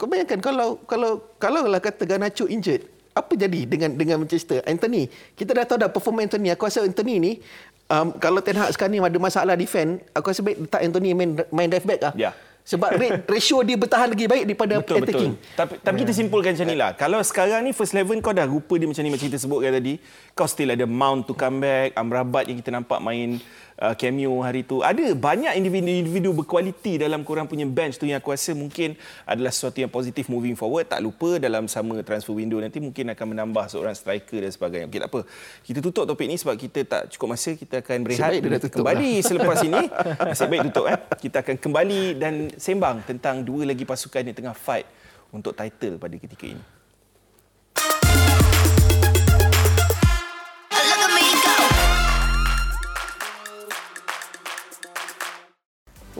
[0.00, 4.64] kau bayangkan kalau kalau kalau lah kata Garnacho injured, apa jadi dengan dengan Manchester?
[4.64, 6.48] Anthony, kita dah tahu dah perform Anthony.
[6.56, 7.32] Aku rasa Anthony ni
[7.92, 11.30] um, kalau Ten Hag sekarang ni ada masalah defend, aku rasa baik letak Anthony main
[11.52, 12.14] main left back lah.
[12.16, 12.32] Ya.
[12.60, 15.32] Sebab rate, ratio dia bertahan lagi baik daripada Betul attacking.
[15.36, 15.56] betul.
[15.58, 16.90] Tapi tapi kita simpulkan macam ni lah.
[16.96, 20.00] Kalau sekarang ni first eleven kau dah rupa dia macam ni macam kita sebutkan tadi,
[20.32, 23.36] kau still ada Mount to come back, Amrabat yang kita nampak main
[23.80, 24.84] uh, cameo hari tu.
[24.84, 29.80] Ada banyak individu-individu berkualiti dalam korang punya bench tu yang aku rasa mungkin adalah sesuatu
[29.80, 30.86] yang positif moving forward.
[30.86, 34.86] Tak lupa dalam sama transfer window nanti mungkin akan menambah seorang striker dan sebagainya.
[34.92, 35.20] Okey tak apa.
[35.64, 37.56] Kita tutup topik ni sebab kita tak cukup masa.
[37.56, 38.30] Kita akan berehat
[38.68, 39.82] kembali selepas ini.
[40.28, 40.98] Nasib baik tutup eh.
[41.16, 44.84] Kita akan kembali dan sembang tentang dua lagi pasukan yang tengah fight
[45.32, 46.79] untuk title pada ketika ini.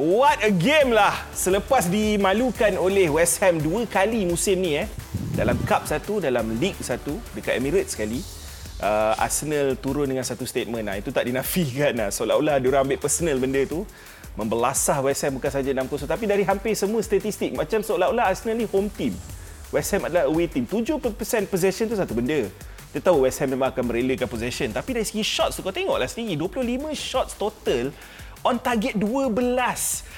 [0.00, 1.12] What a game lah.
[1.36, 4.88] Selepas dimalukan oleh West Ham dua kali musim ni eh.
[5.36, 8.24] Dalam Cup satu, dalam League satu, dekat Emirates sekali.
[8.80, 10.88] Uh, Arsenal turun dengan satu statement.
[10.88, 11.92] Nah, itu tak dinafikan.
[11.92, 12.08] Nah.
[12.08, 13.84] Seolah-olah diorang ambil personal benda tu.
[14.40, 16.08] Membelasah West Ham bukan saja 6-0.
[16.08, 17.52] Tapi dari hampir semua statistik.
[17.52, 19.12] Macam seolah-olah Arsenal ni home team.
[19.68, 20.64] West Ham adalah away team.
[20.64, 21.12] 70%
[21.44, 22.48] possession tu satu benda.
[22.88, 24.72] Kita tahu West Ham memang akan merelakan possession.
[24.72, 26.40] Tapi dari segi shots tu kau tengoklah sendiri.
[26.40, 27.92] 25 shots total
[28.44, 29.32] on target 12.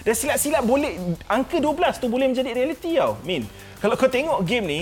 [0.03, 3.19] Dan silap-silap boleh angka 12 tu boleh menjadi realiti tau.
[3.27, 3.47] Min.
[3.83, 4.81] Kalau kau tengok game ni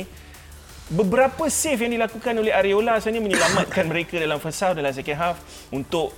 [0.91, 5.37] beberapa save yang dilakukan oleh Areola sebenarnya menyelamatkan mereka dalam first half dalam second half
[5.71, 6.11] untuk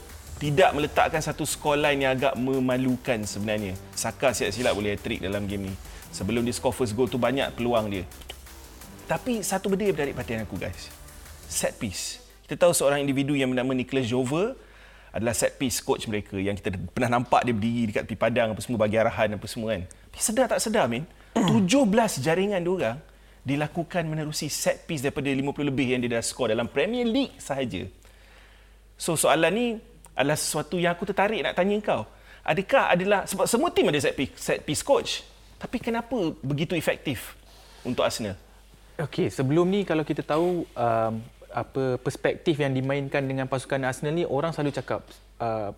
[0.43, 3.79] tidak meletakkan satu scoreline yang agak memalukan sebenarnya.
[3.95, 5.75] Saka silap-silap boleh hat-trick dalam game ni.
[6.11, 8.05] Sebelum dia score first goal tu banyak peluang dia.
[9.07, 10.91] Tapi satu benda yang menarik perhatian aku guys.
[11.47, 12.19] Set piece.
[12.43, 14.59] Kita tahu seorang individu yang bernama Nicholas Jover
[15.13, 18.61] adalah set piece coach mereka yang kita pernah nampak dia berdiri dekat tepi padang apa
[18.65, 19.85] semua bagi arahan apa semua kan.
[19.85, 21.05] Tapi sedar tak sedar Min,
[21.37, 22.99] 17 jaringan dia orang
[23.45, 27.85] dilakukan menerusi set piece daripada 50 lebih yang dia dah skor dalam Premier League sahaja.
[28.97, 29.67] So soalan ni
[30.17, 32.03] adalah sesuatu yang aku tertarik nak tanya kau.
[32.43, 35.23] Adakah adalah sebab semua tim ada set piece, set piece coach.
[35.61, 37.39] Tapi kenapa begitu efektif
[37.87, 38.35] untuk Arsenal?
[38.99, 41.13] Okey, sebelum ni kalau kita tahu um,
[41.53, 45.05] apa perspektif yang dimainkan dengan pasukan Arsenal ni orang selalu cakap
[45.39, 45.71] uh,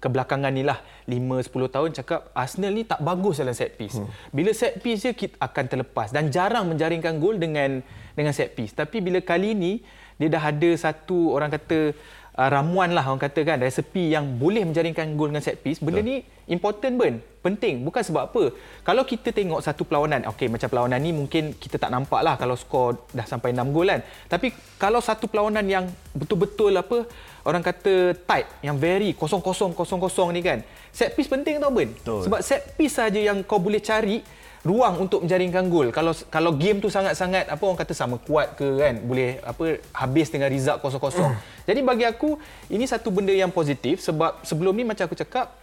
[0.00, 1.12] kebelakangan ni lah 5
[1.52, 4.00] 10 tahun cakap Arsenal ni tak bagus dalam set piece.
[4.00, 4.08] Hmm.
[4.32, 7.84] Bila set piece je kita akan terlepas dan jarang menjaringkan gol dengan
[8.16, 8.72] dengan set piece.
[8.72, 9.72] Tapi bila kali ni
[10.16, 11.96] dia dah ada satu orang kata
[12.36, 16.02] uh, ramuan lah orang kata kan resepi yang boleh menjaringkan gol dengan set piece benda
[16.04, 17.80] ni important pun penting.
[17.86, 18.42] Bukan sebab apa.
[18.84, 22.58] Kalau kita tengok satu perlawanan okey macam perlawanan ni mungkin kita tak nampak lah kalau
[22.58, 24.00] skor dah sampai 6 gol kan.
[24.28, 27.08] Tapi kalau satu perlawanan yang betul-betul apa
[27.48, 30.60] orang kata tight yang very kosong-kosong kosong-kosong ni kan
[30.92, 31.90] set piece penting tau Ben.
[32.04, 34.20] Sebab set piece saja yang kau boleh cari
[34.60, 35.88] ruang untuk menjaringkan gol.
[35.88, 40.28] Kalau kalau game tu sangat-sangat apa orang kata sama kuat ke kan, boleh apa habis
[40.28, 41.32] dengan result kosong-kosong.
[41.32, 41.40] Mm.
[41.64, 42.36] Jadi bagi aku
[42.68, 45.56] ini satu benda yang positif sebab sebelum ni macam aku cakap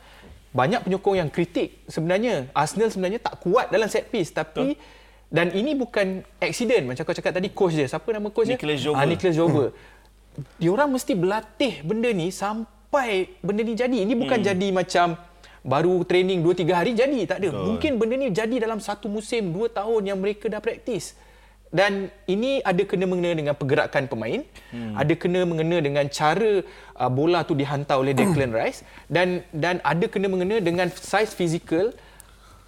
[0.49, 5.29] banyak penyokong yang kritik sebenarnya Arsenal sebenarnya tak kuat dalam set piece tapi Betul.
[5.29, 7.85] dan ini bukan accident macam aku cakap tadi coach dia.
[7.85, 8.57] Siapa nama coach dia?
[8.57, 8.97] Nicholas Jover.
[8.97, 9.37] Ah, Nicholas.
[9.37, 9.69] Hmm.
[10.57, 13.97] Diorang mesti berlatih benda ni sampai benda ni jadi.
[14.09, 14.47] Ini bukan hmm.
[14.49, 15.07] jadi macam
[15.63, 17.49] baru training 2 3 hari jadi tak ada.
[17.53, 17.65] Betul.
[17.73, 21.17] Mungkin benda ni jadi dalam satu musim 2 tahun yang mereka dah praktis.
[21.67, 24.39] Dan ini ada kena mengena dengan pergerakan pemain,
[24.71, 24.95] hmm.
[24.95, 26.63] ada kena mengena dengan cara
[26.95, 31.91] uh, bola tu dihantar oleh Declan Rice dan dan ada kena mengena dengan saiz fizikal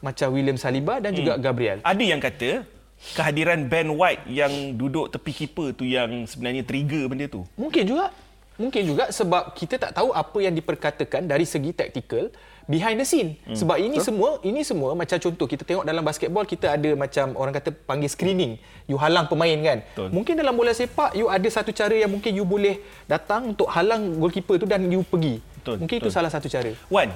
[0.03, 1.19] macam William Saliba dan hmm.
[1.23, 1.79] juga Gabriel.
[1.79, 2.67] Ada yang kata
[3.15, 7.47] kehadiran Ben White yang duduk tepi keeper tu yang sebenarnya trigger benda tu.
[7.55, 8.11] Mungkin juga.
[8.59, 12.27] Mungkin juga sebab kita tak tahu apa yang diperkatakan dari segi taktikal
[12.69, 13.33] behind the scene.
[13.49, 13.57] Hmm.
[13.57, 14.13] Sebab ini Betul?
[14.13, 18.05] semua ini semua macam contoh kita tengok dalam basketball kita ada macam orang kata panggil
[18.05, 18.61] screening.
[18.85, 19.81] You halang pemain kan.
[19.81, 20.13] Betul.
[20.13, 22.77] Mungkin dalam bola sepak you ada satu cara yang mungkin you boleh
[23.09, 25.41] datang untuk halang goalkeeper tu dan you pergi.
[25.41, 25.81] Betul.
[25.81, 26.13] Mungkin Betul.
[26.13, 26.69] itu salah satu cara.
[26.93, 27.11] One.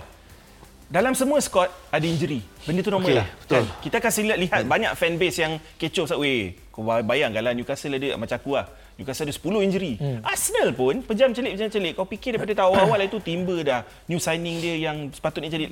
[0.93, 2.41] Dalam semua squad ada injury.
[2.65, 3.17] Benda tu normal okay.
[3.21, 3.27] lah.
[3.45, 3.63] Betul.
[3.65, 3.81] Kan?
[3.81, 6.57] Kita akan lihat, lihat banyak fan base yang kecoh weh.
[6.73, 8.65] Kau bayangkanlah Newcastle ada macam aku lah.
[8.93, 9.93] Newcastle ada 10 injury.
[9.97, 10.21] Hmm.
[10.21, 11.93] Arsenal pun pejam celik pejam celik.
[11.97, 15.65] Kau fikir daripada tahun awal itu timba dah new signing dia yang sepatutnya jadi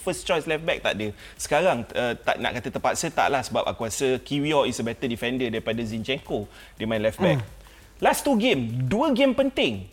[0.00, 1.12] first choice left back tak ada.
[1.36, 5.52] Sekarang uh, tak nak kata terpaksa taklah sebab aku rasa Kiwior is a better defender
[5.52, 6.48] daripada Zinchenko
[6.80, 7.44] dia main left back.
[7.44, 7.54] Hmm.
[8.00, 9.88] Last two game, dua game penting.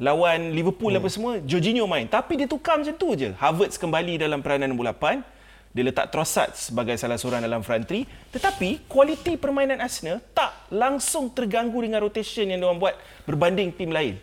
[0.00, 1.00] Lawan Liverpool hmm.
[1.04, 2.08] apa semua, Jorginho main.
[2.08, 3.36] Tapi dia tukar macam tu je.
[3.36, 8.02] Havertz kembali dalam peranan nombor 8 dia letak Trossard sebagai salah seorang dalam front three
[8.34, 12.94] tetapi kualiti permainan Arsenal tak langsung terganggu dengan rotation yang diorang buat
[13.26, 14.16] berbanding tim lain.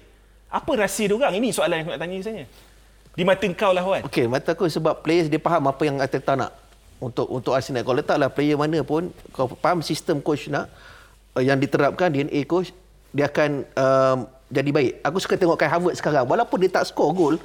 [0.47, 2.47] Apa rahsia diorang ini soalan yang aku nak tanya sebenarnya.
[3.17, 4.01] Di mata kau lah Wan.
[4.07, 6.55] Okey mata aku sebab players dia faham apa yang Arteta nak
[7.03, 7.83] untuk untuk Arsenal.
[7.83, 10.71] Kalau letaklah player mana pun kau faham sistem coach nak
[11.35, 12.71] eh, yang diterapkan DNA coach
[13.11, 14.91] dia akan um, jadi baik.
[15.03, 16.23] Aku suka tengok Kai Havertz sekarang.
[16.23, 17.35] Walaupun dia tak score gol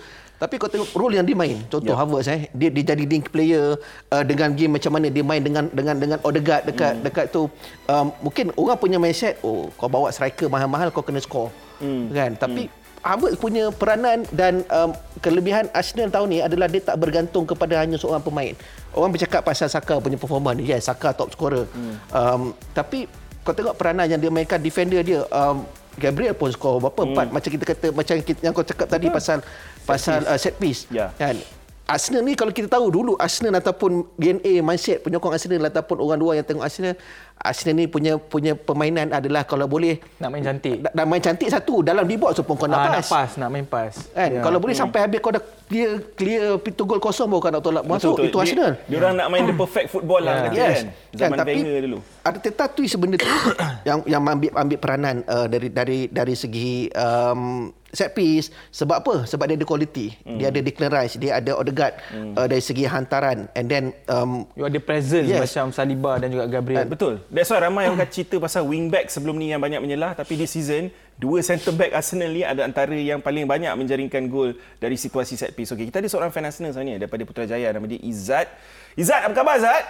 [0.43, 1.63] tapi kau tengok role yang dia main.
[1.71, 2.03] Contoh yeah.
[2.03, 3.79] Havertz eh, dia dia jadi link player
[4.11, 7.03] uh, dengan game macam mana dia main dengan dengan dengan Odegaard dekat mm.
[7.07, 7.47] dekat tu.
[7.87, 11.55] Um, mungkin orang punya mindset, oh kau bawa striker mahal-mahal kau kena score.
[11.79, 12.11] Mm.
[12.11, 12.31] Kan?
[12.35, 12.75] Tapi mm.
[13.07, 14.91] Havertz punya peranan dan um,
[15.23, 18.59] kelebihan Arsenal tahun ni adalah dia tak bergantung kepada hanya seorang pemain.
[18.99, 20.67] Orang bercakap pasal Saka punya performa ni.
[20.67, 21.71] Yes, Saka top scorer.
[21.71, 21.95] Mm.
[22.11, 22.43] Um,
[22.75, 23.07] tapi
[23.47, 25.63] kau tengok peranan yang dia mainkan defender dia um,
[26.01, 27.35] Gabriel pun skor berapa empat hmm.
[27.35, 30.29] macam kita kata macam kita, yang kau cakap tadi pasal set pasal piece.
[30.31, 31.11] Uh, set piece yeah.
[31.21, 31.37] kan
[31.83, 36.35] Arsenal ni kalau kita tahu dulu Arsenal ataupun DNA mindset penyokong Arsenal ataupun orang luar
[36.41, 36.95] yang tengok Arsenal
[37.43, 40.79] Arsenal ni punya punya permainan adalah kalau boleh nak main cantik.
[40.79, 42.95] Nak main cantik satu dalam di box pun kau nak ah, pas.
[42.95, 43.93] Nak pas, nak main pas.
[44.15, 44.31] Kan?
[44.31, 44.43] Ya.
[44.47, 44.83] Kalau boleh hmm.
[44.87, 48.31] sampai habis kau dah clear clear pintu gol kosong baru kau nak tolak masuk betul,
[48.31, 48.73] itu Arsenal.
[48.87, 50.55] Dia orang nak main the perfect football lah yeah.
[50.55, 50.79] yes.
[50.79, 50.87] kan.
[51.19, 51.99] Zaman kan, tapi dulu.
[52.23, 53.51] Ada tetap tu sebenarnya tu
[53.83, 59.15] yang yang ambil ambil peranan uh, dari dari dari segi um, set piece sebab apa?
[59.29, 60.17] Sebab dia ada quality.
[60.25, 60.39] Mm.
[60.41, 62.35] dia ada Declan Rice dia ada Odegaard mm.
[62.41, 63.47] uh, dari segi hantaran.
[63.53, 65.39] And then um, you ada presence yes.
[65.39, 66.89] macam Saliba dan juga Gabriel.
[66.89, 67.15] Uh, betul.
[67.29, 70.17] That's why ramai yang akan cerita pasal wing back sebelum ni yang banyak menyelah.
[70.17, 70.89] Tapi di season
[71.21, 75.53] dua centre back Arsenal ni ada antara yang paling banyak menjaringkan gol dari situasi set
[75.53, 75.71] piece.
[75.77, 77.69] Okey kita ada seorang fan Arsenal sebenarnya daripada Putrajaya.
[77.77, 78.49] Nama dia Izzat.
[78.97, 79.85] Izzat apa khabar Izzat?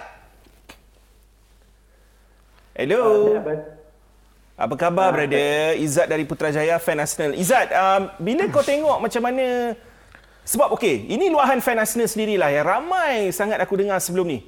[2.73, 3.31] Hello.
[3.39, 3.82] Uh,
[4.53, 5.73] apa khabar, ah, brother?
[5.81, 7.33] Izzat dari Putrajaya, fan Arsenal.
[7.33, 9.73] Izzat, um, bila kau tengok macam mana...
[10.45, 14.39] Sebab, okey, ini luahan fan Arsenal sendirilah yang ramai sangat aku dengar sebelum ni.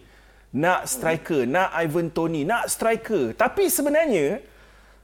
[0.54, 3.34] Nak striker, nak Ivan Tony, nak striker.
[3.34, 4.46] Tapi sebenarnya,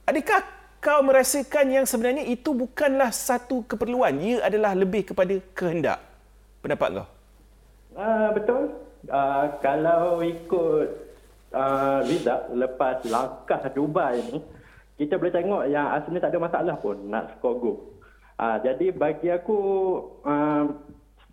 [0.05, 0.45] adakah
[0.77, 4.21] kau merasakan yang sebenarnya itu bukanlah satu keperluan.
[4.21, 5.97] Ia adalah lebih kepada kehendak.
[6.61, 7.07] Pendapat kau?
[7.97, 8.61] Uh, betul.
[9.09, 10.87] Uh, kalau ikut
[11.57, 14.37] uh, result lepas langkah Dubai ni,
[15.01, 17.77] kita boleh tengok yang Arsenal tak ada masalah pun nak skor gol.
[18.37, 19.57] Uh, jadi bagi aku,
[20.21, 20.69] uh,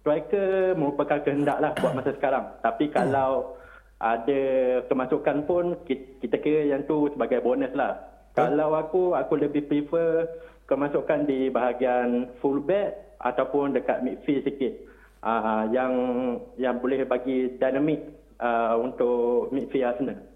[0.01, 2.49] striker merupakan kehendak lah buat masa sekarang.
[2.65, 3.61] Tapi kalau
[4.01, 4.41] ada
[4.89, 8.01] kemasukan pun, kita kira yang tu sebagai bonus lah.
[8.33, 10.25] Kalau aku, aku lebih prefer
[10.65, 14.73] kemasukan di bahagian fullback ataupun dekat midfield sikit.
[15.21, 15.93] Uh, yang
[16.57, 18.01] yang boleh bagi dinamik
[18.41, 20.28] uh, untuk midfield Arsenal.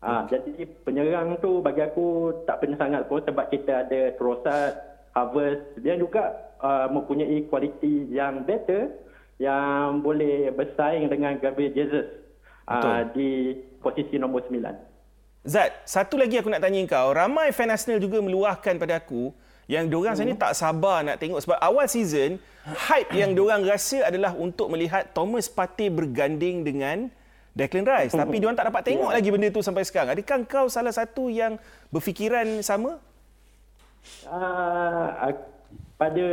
[0.00, 4.72] Uh, jadi penyerang tu bagi aku tak penting sangat pun sebab kita ada Trossard,
[5.12, 8.96] Havertz dia juga uh, mempunyai kualiti yang better
[9.36, 12.08] yang boleh bersaing dengan Gabriel Jesus
[12.64, 15.44] uh, di posisi nombor 9.
[15.44, 17.16] Zat, satu lagi aku nak tanya kau.
[17.16, 19.32] Ramai fan Arsenal juga meluahkan pada aku
[19.68, 20.36] yang diorang hmm.
[20.36, 25.46] tak sabar nak tengok sebab awal season hype yang diorang rasa adalah untuk melihat Thomas
[25.46, 27.08] Partey berganding dengan
[27.50, 29.16] Declan Rice tapi diorang tak dapat tengok yeah.
[29.18, 30.14] lagi benda tu sampai sekarang.
[30.14, 31.58] Adakah kau salah satu yang
[31.90, 33.02] berfikiran sama?
[34.24, 35.34] Uh,
[36.00, 36.26] pada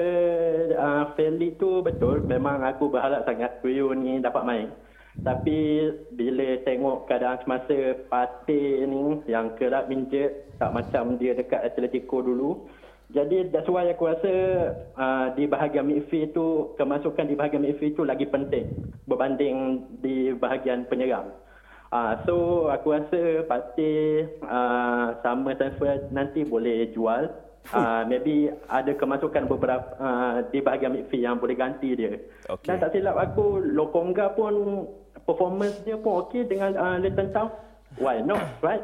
[0.79, 4.69] uh, Felix tu betul memang aku berharap sangat trio ni dapat main.
[5.17, 12.21] Tapi bila tengok keadaan semasa Pate ni yang kerap minjet tak macam dia dekat Atletico
[12.21, 12.69] dulu.
[13.07, 14.33] Jadi that's why aku rasa
[14.99, 18.67] uh, di bahagian midfield tu kemasukan di bahagian midfield tu lagi penting
[19.07, 21.31] berbanding di bahagian penyerang.
[21.87, 27.31] Uh, so aku rasa Pate uh, sama Sanford nanti boleh jual.
[27.67, 32.15] Uh, maybe ada kemasukan beberapa uh, di bahagian midfield yang boleh ganti dia.
[32.47, 32.67] Okay.
[32.67, 34.83] Dan tak silap aku Lokonga pun
[35.23, 37.51] performance dia pun okey dengan uh, Leighton Town.
[37.99, 38.83] Why not, right?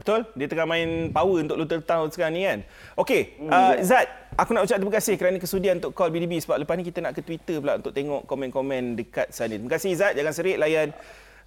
[0.00, 0.24] Betul?
[0.32, 2.58] Dia tengah main power untuk Luton Town sekarang ni kan.
[2.96, 6.56] Okey, hmm, uh, Zat, aku nak ucap terima kasih kerana kesudian untuk call BDB sebab
[6.64, 9.60] lepas ni kita nak ke Twitter pula untuk tengok komen-komen dekat sana.
[9.60, 10.96] Terima kasih Zat, jangan serik layan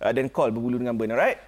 [0.05, 1.41] uh, dan call berbulu dengan Ben, alright?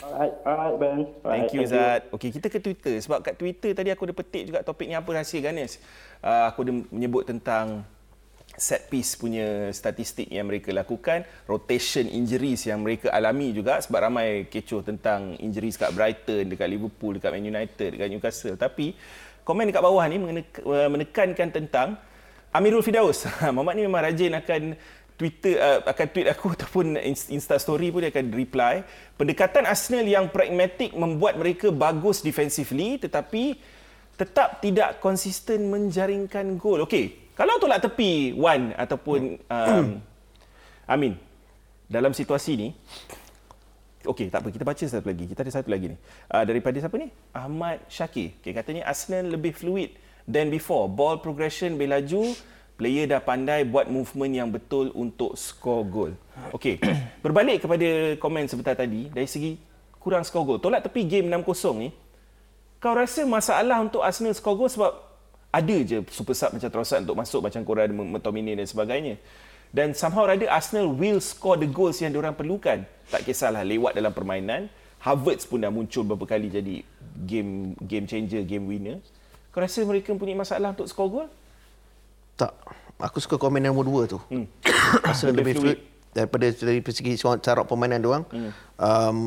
[0.00, 0.98] Alright, alright Ben.
[1.26, 2.06] Thank you Zat.
[2.14, 5.10] Okey, kita ke Twitter sebab kat Twitter tadi aku ada petik juga topik ni apa
[5.10, 5.82] rahsia Ganesh.
[6.22, 7.82] Uh, aku ada menyebut tentang
[8.56, 14.46] set piece punya statistik yang mereka lakukan, rotation injuries yang mereka alami juga sebab ramai
[14.46, 18.56] kecoh tentang injuries kat Brighton, dekat Liverpool, dekat Man United, dekat Newcastle.
[18.60, 18.92] Tapi
[19.42, 20.20] komen dekat bawah ni
[20.64, 21.96] menekankan tentang
[22.52, 23.24] Amirul Fidaus.
[23.54, 24.62] Muhammad ni memang rajin akan
[25.16, 28.84] Twitter uh, akan tweet aku ataupun Insta story pun dia akan reply.
[29.16, 33.56] Pendekatan Arsenal yang pragmatik membuat mereka bagus defensively tetapi
[34.18, 36.84] tetap tidak konsisten menjaringkan gol.
[36.84, 40.00] Okey, kalau tolak tepi Wan ataupun um,
[40.84, 41.16] Amin
[41.88, 42.68] dalam situasi ni
[44.02, 44.50] Okey, tak apa.
[44.50, 45.30] Kita baca satu lagi.
[45.30, 45.96] Kita ada satu lagi ni.
[46.26, 47.14] Uh, daripada siapa ni?
[47.30, 48.34] Ahmad Syakir.
[48.42, 49.94] Okay, katanya Arsenal lebih fluid
[50.26, 50.90] than before.
[50.90, 52.34] Ball progression lebih laju.
[52.74, 56.12] Player dah pandai buat movement yang betul untuk score goal.
[56.50, 56.82] Okey,
[57.24, 59.06] berbalik kepada komen sebentar tadi.
[59.06, 59.54] Dari segi
[60.02, 60.58] kurang score goal.
[60.58, 61.94] Tolak tepi game 6-0 ni.
[62.82, 64.98] Kau rasa masalah untuk Arsenal score goal sebab
[65.52, 69.20] ada je super sub macam Trossard untuk masuk macam korang McTominay dan sebagainya.
[69.72, 72.84] Dan somehow rather Arsenal will score the goals yang diorang perlukan.
[73.08, 74.72] Tak kisahlah lewat dalam permainan.
[75.00, 76.84] Havertz pun dah muncul beberapa kali jadi
[77.28, 79.00] game game changer, game winner.
[79.52, 81.28] Kau rasa mereka punya masalah untuk score gol?
[82.40, 82.52] Tak.
[83.02, 84.20] Aku suka komen nombor dua tu.
[84.32, 84.48] Hmm.
[85.08, 85.78] Arsenal lebih fluid
[86.12, 88.24] daripada dari segi cara permainan diorang.
[88.28, 88.50] Hmm.
[88.80, 89.18] Um,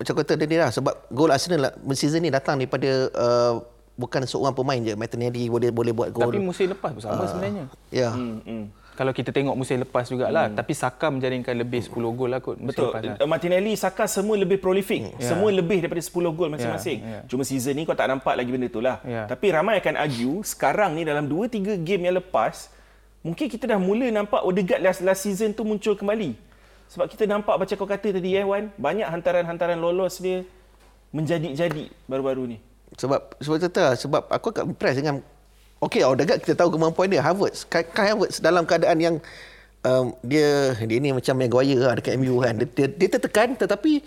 [0.00, 3.60] macam kata tadi lah sebab gol Arsenal lah, season ni datang daripada uh,
[4.00, 6.32] bukan seorang pemain je Martinelli boleh boleh buat gol.
[6.32, 7.64] Tapi musim lepas pun sama uh, sebenarnya.
[7.92, 8.08] Ya.
[8.08, 8.12] Yeah.
[8.16, 8.64] Hmm, hmm.
[9.00, 10.56] Kalau kita tengok musim lepas jugalah hmm.
[10.60, 12.60] tapi Saka menjaringkan lebih 10 gol lah kot.
[12.60, 12.92] Betul.
[12.92, 13.28] Lepas, lah.
[13.28, 15.08] Martinelli, Saka semua lebih prolific.
[15.08, 15.20] Hmm.
[15.20, 15.58] Semua yeah.
[15.60, 16.98] lebih daripada 10 gol masing-masing.
[17.00, 17.12] Yeah.
[17.20, 17.22] Yeah.
[17.28, 19.00] Cuma season ni kau tak nampak lagi benda tu lah.
[19.04, 19.24] Yeah.
[19.24, 22.68] Tapi ramai akan argue sekarang ni dalam 2 3 game yang lepas
[23.24, 26.36] mungkin kita dah mula nampak Odegaard last, last season tu muncul kembali.
[26.92, 30.44] Sebab kita nampak macam kau kata tadi eh Wan, banyak hantaran-hantaran lolos dia
[31.14, 32.58] menjadi-jadi baru-baru ni
[33.00, 35.24] sebab sebab tu sebab aku agak impress dengan
[35.80, 39.16] okey Odegaard kita tahu kemampuan dia Havertz Kai, Kai Havertz dalam keadaan yang
[39.88, 44.04] um, dia dia ni macam Maguire lah dekat MU kan dia, dia, dia tertekan tetapi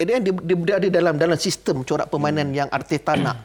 [0.00, 2.58] dia, dia, dia berada dalam dalam sistem corak permainan hmm.
[2.64, 3.38] yang Arteta nak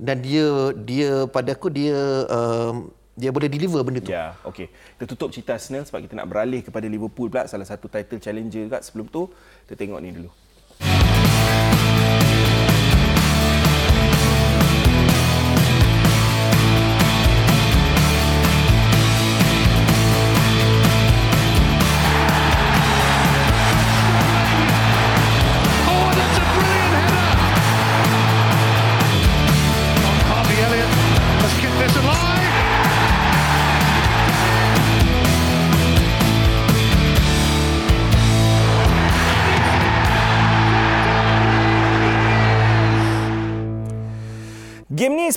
[0.00, 2.88] dan dia dia pada aku dia um,
[3.20, 4.08] dia boleh deliver benda tu.
[4.08, 4.72] Ya, okey.
[4.96, 8.64] Kita tutup cerita Arsenal sebab kita nak beralih kepada Liverpool pula salah satu title challenger
[8.64, 9.28] juga sebelum tu
[9.68, 10.32] kita tengok ni dulu.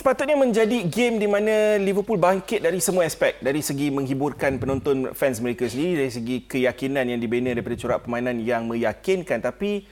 [0.04, 3.40] Sepatutnya menjadi game di mana Liverpool bangkit dari semua aspek.
[3.40, 8.36] Dari segi menghiburkan penonton fans mereka sendiri, dari segi keyakinan yang dibina daripada corak permainan
[8.44, 9.40] yang meyakinkan.
[9.40, 9.88] Tapi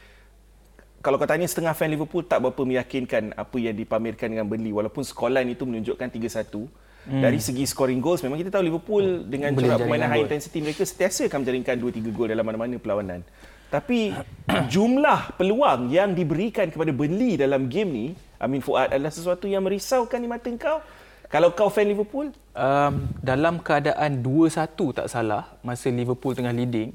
[1.01, 4.77] kalau kau tanya setengah fan Liverpool tak berapa meyakinkan apa yang dipamerkan dengan Burnley.
[4.77, 6.61] Walaupun scoreline itu menunjukkan 3-1.
[7.09, 7.25] Hmm.
[7.25, 10.85] Dari segi scoring goals, memang kita tahu Liverpool dengan Boleh corak permainan high intensity mereka
[10.85, 13.25] sentiasa akan menjaringkan 2-3 gol dalam mana-mana perlawanan.
[13.72, 14.12] Tapi
[14.77, 18.07] jumlah peluang yang diberikan kepada Burnley dalam game ni,
[18.43, 20.83] Amin Fuad adalah sesuatu yang merisaukan di mata kau.
[21.31, 26.93] Kalau kau fan Liverpool, Um, dalam keadaan 2-1 tak salah masa Liverpool tengah leading,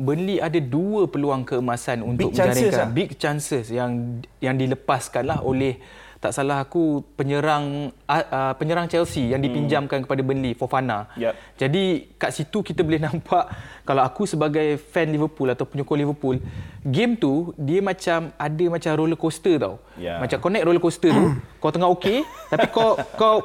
[0.00, 2.96] Burnley ada dua peluang keemasan untuk chances menjaringkan lah.
[2.96, 5.76] big chances yang yang dilepaskan lah oleh
[6.24, 11.12] tak salah aku penyerang uh, penyerang Chelsea yang dipinjamkan kepada Burnley Fofana.
[11.20, 11.60] Yep.
[11.60, 11.84] Jadi
[12.16, 13.52] kat situ kita boleh nampak
[13.84, 16.40] kalau aku sebagai fan Liverpool atau penyokong Liverpool,
[16.80, 19.76] game tu dia macam ada macam roller coaster tau.
[20.00, 20.16] Ya.
[20.16, 23.36] Macam naik roller coaster tu, kau tengah okey tapi kau kau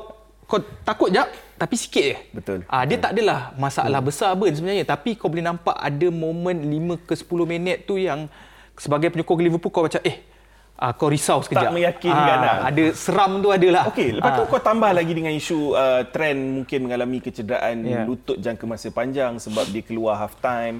[0.48, 1.28] kau takut jap
[1.60, 2.18] tapi sikit je.
[2.32, 2.64] Betul.
[2.72, 6.64] Ah dia tak adalah masalah besar pun sebenarnya tapi kau boleh nampak ada momen
[6.96, 8.32] 5 ke 10 minit tu yang
[8.80, 10.39] sebagai penyokong Liverpool kau macam eh
[10.80, 11.76] ah, kau risau sekejap.
[11.76, 12.58] meyakinkan lah.
[12.72, 13.92] Ada seram tu adalah.
[13.92, 18.08] Okey, lepas tu kau tambah lagi dengan isu uh, trend mungkin mengalami kecederaan Ya.
[18.08, 20.80] lutut jangka masa panjang sebab dia keluar half time.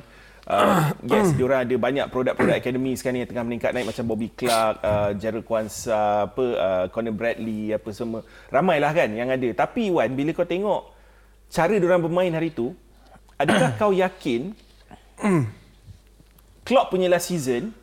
[0.50, 4.30] Uh, yes, diorang ada banyak produk-produk akademi sekarang ni yang tengah meningkat naik macam Bobby
[4.34, 8.26] Clark, uh, Gerald Kwanzaa, apa uh, Conor Bradley apa semua.
[8.50, 9.46] Ramailah kan yang ada.
[9.54, 10.90] Tapi Wan, bila kau tengok
[11.52, 12.74] cara diorang bermain hari tu,
[13.38, 14.56] adakah kau yakin
[16.64, 17.76] Klopp punya last season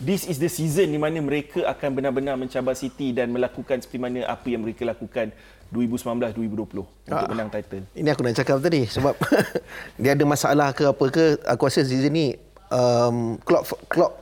[0.00, 4.26] this is the season di mana mereka akan benar-benar mencabar City dan melakukan seperti mana
[4.26, 5.30] apa yang mereka lakukan
[5.74, 7.26] 2019-2020 untuk Ah.
[7.26, 7.82] menang title.
[7.94, 9.14] Ini aku nak cakap tadi sebab
[10.02, 12.26] dia ada masalah ke apa ke aku rasa season ni
[12.70, 14.12] um, clock clock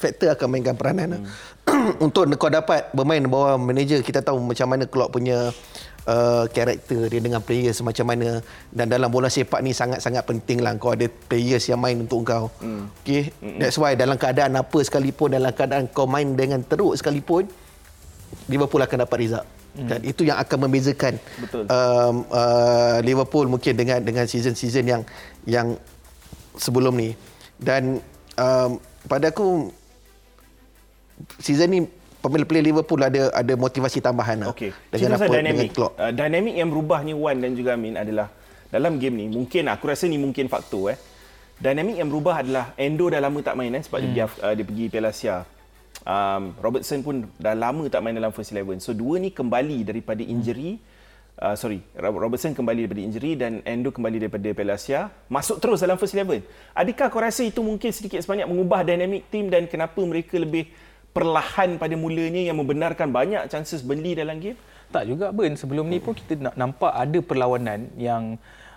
[0.00, 2.00] factor akan mainkan peranan hmm.
[2.06, 5.52] untuk kau dapat bermain bawah manager kita tahu macam mana clock punya
[6.10, 8.42] uh, karakter dia dengan players macam mana
[8.74, 12.50] dan dalam bola sepak ni sangat-sangat penting lah kau ada players yang main untuk kau
[12.58, 13.06] hmm.
[13.06, 13.30] okay
[13.62, 17.46] that's why dalam keadaan apa sekalipun dalam keadaan kau main dengan teruk sekalipun
[18.46, 19.46] Liverpool akan dapat result.
[19.70, 19.86] Hmm.
[19.86, 21.64] Dan itu yang akan membezakan Betul.
[21.70, 25.02] um, uh, Liverpool mungkin dengan dengan season-season yang
[25.46, 25.78] yang
[26.58, 27.14] sebelum ni.
[27.54, 28.02] Dan
[28.34, 29.70] um, pada aku
[31.38, 31.80] season ni
[32.20, 34.48] pemain-pemain Liverpool ada ada motivasi tambahan lah.
[34.52, 34.70] Okey.
[34.92, 35.68] Dengan Cerita apa dengan dynamic.
[35.72, 35.96] Klopp.
[35.96, 38.28] Uh, dynamic yang berubahnya Wan dan juga Amin adalah
[38.70, 40.98] dalam game ni mungkin aku rasa ni mungkin faktor eh.
[41.60, 44.12] Dynamic yang berubah adalah Endo dah lama tak main eh sebab hmm.
[44.16, 45.36] dia pergi, uh, dia pergi Piala Asia.
[46.00, 48.80] Um, Robertson pun dah lama tak main dalam first eleven.
[48.80, 50.80] So dua ni kembali daripada injury.
[51.40, 55.08] Uh, sorry, Robertson kembali daripada injury dan Endo kembali daripada Piala Asia.
[55.28, 56.40] Masuk terus dalam first eleven.
[56.72, 60.68] Adakah kau rasa itu mungkin sedikit sebanyak mengubah dynamic team dan kenapa mereka lebih
[61.10, 64.58] perlahan pada mulanya yang membenarkan banyak chances Burnley dalam game?
[64.90, 65.54] Tak juga Ben.
[65.54, 68.34] Sebelum ni pun kita nak nampak ada perlawanan yang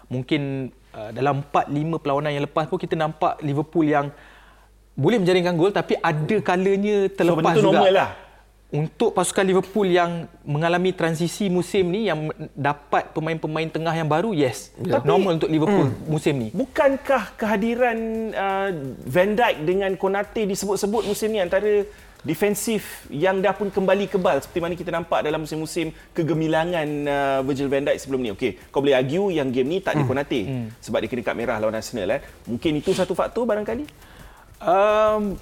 [0.09, 4.13] mungkin uh, dalam 4-5 perlawanan yang lepas pun kita nampak Liverpool yang
[4.93, 7.81] boleh menjaringkan gol tapi ada kalanya terlepas tu juga.
[7.81, 8.09] normal lah.
[8.73, 14.73] Untuk pasukan Liverpool yang mengalami transisi musim ni yang dapat pemain-pemain tengah yang baru, yes.
[14.73, 16.49] Tapi- normal untuk Liverpool musim ni.
[16.49, 17.97] Bukankah kehadiran
[18.33, 18.69] uh,
[19.05, 21.85] Van Dijk dengan Konate disebut-sebut musim ni antara
[22.23, 27.67] defensif yang dah pun kembali kebal seperti mana kita nampak dalam musim-musim kegemilangan uh, Virgil
[27.67, 28.31] van Dijk sebelum ni.
[28.31, 31.59] Okey, kau boleh argue yang game ni tak ada Konate sebab dia kena kad merah
[31.59, 32.23] lawan Arsenal eh.
[32.47, 33.85] Mungkin itu satu faktor barangkali.
[34.63, 35.35] Um,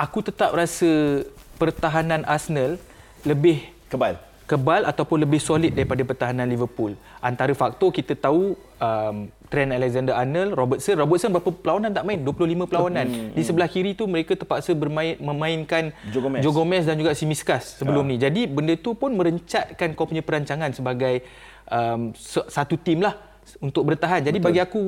[0.00, 1.22] aku tetap rasa
[1.60, 2.80] pertahanan Arsenal
[3.28, 4.16] lebih Kebal.
[4.52, 6.92] Kebal ataupun lebih solid daripada pertahanan Liverpool.
[7.24, 12.20] Antara faktor kita tahu um, Trent Alexander-Arnold, Robertson, Robertson berapa perlawanan tak main?
[12.20, 13.06] 25 perlawanan.
[13.08, 16.40] Hmm, Di sebelah kiri tu mereka terpaksa bermain memainkan Joe Gomez.
[16.44, 18.20] Joe Gomez dan juga Simiskas sebelum ni.
[18.20, 21.24] Jadi benda tu pun merencatkan kau punya perancangan sebagai
[21.68, 22.12] um,
[22.48, 23.16] satu tim lah
[23.60, 24.20] untuk bertahan.
[24.20, 24.48] Jadi Betul.
[24.52, 24.82] bagi aku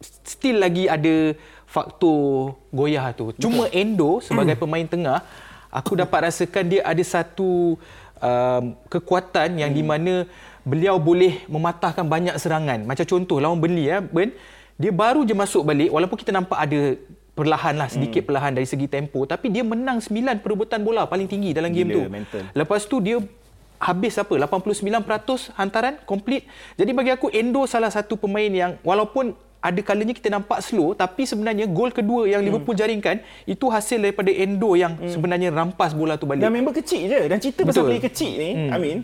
[0.00, 1.36] still lagi ada
[1.68, 3.32] faktor goyah tu.
[3.36, 5.24] Cuma Endo sebagai pemain tengah,
[5.72, 7.80] aku dapat rasakan dia ada satu
[8.22, 10.24] um, kekuatan yang di mana
[10.62, 12.86] beliau boleh mematahkan banyak serangan.
[12.86, 14.30] Macam contoh lawan Burnley ya, Ben,
[14.78, 16.96] dia baru je masuk balik walaupun kita nampak ada
[17.32, 21.56] perlahan lah sedikit perlahan dari segi tempo tapi dia menang 9 perebutan bola paling tinggi
[21.56, 22.02] dalam game Gila, tu.
[22.12, 22.42] mental.
[22.52, 23.16] Lepas tu dia
[23.82, 26.46] habis apa 89% hantaran complete.
[26.78, 31.22] Jadi bagi aku Endo salah satu pemain yang walaupun ada kalanya kita nampak slow tapi
[31.22, 36.26] sebenarnya gol kedua yang Liverpool jaringkan itu hasil daripada Endo yang sebenarnya rampas bola tu
[36.26, 36.42] balik.
[36.42, 37.20] Dan member kecil je.
[37.30, 37.90] Dan cerita pasal Betul.
[37.94, 38.70] player kecil ni, hmm.
[38.74, 38.96] Amin,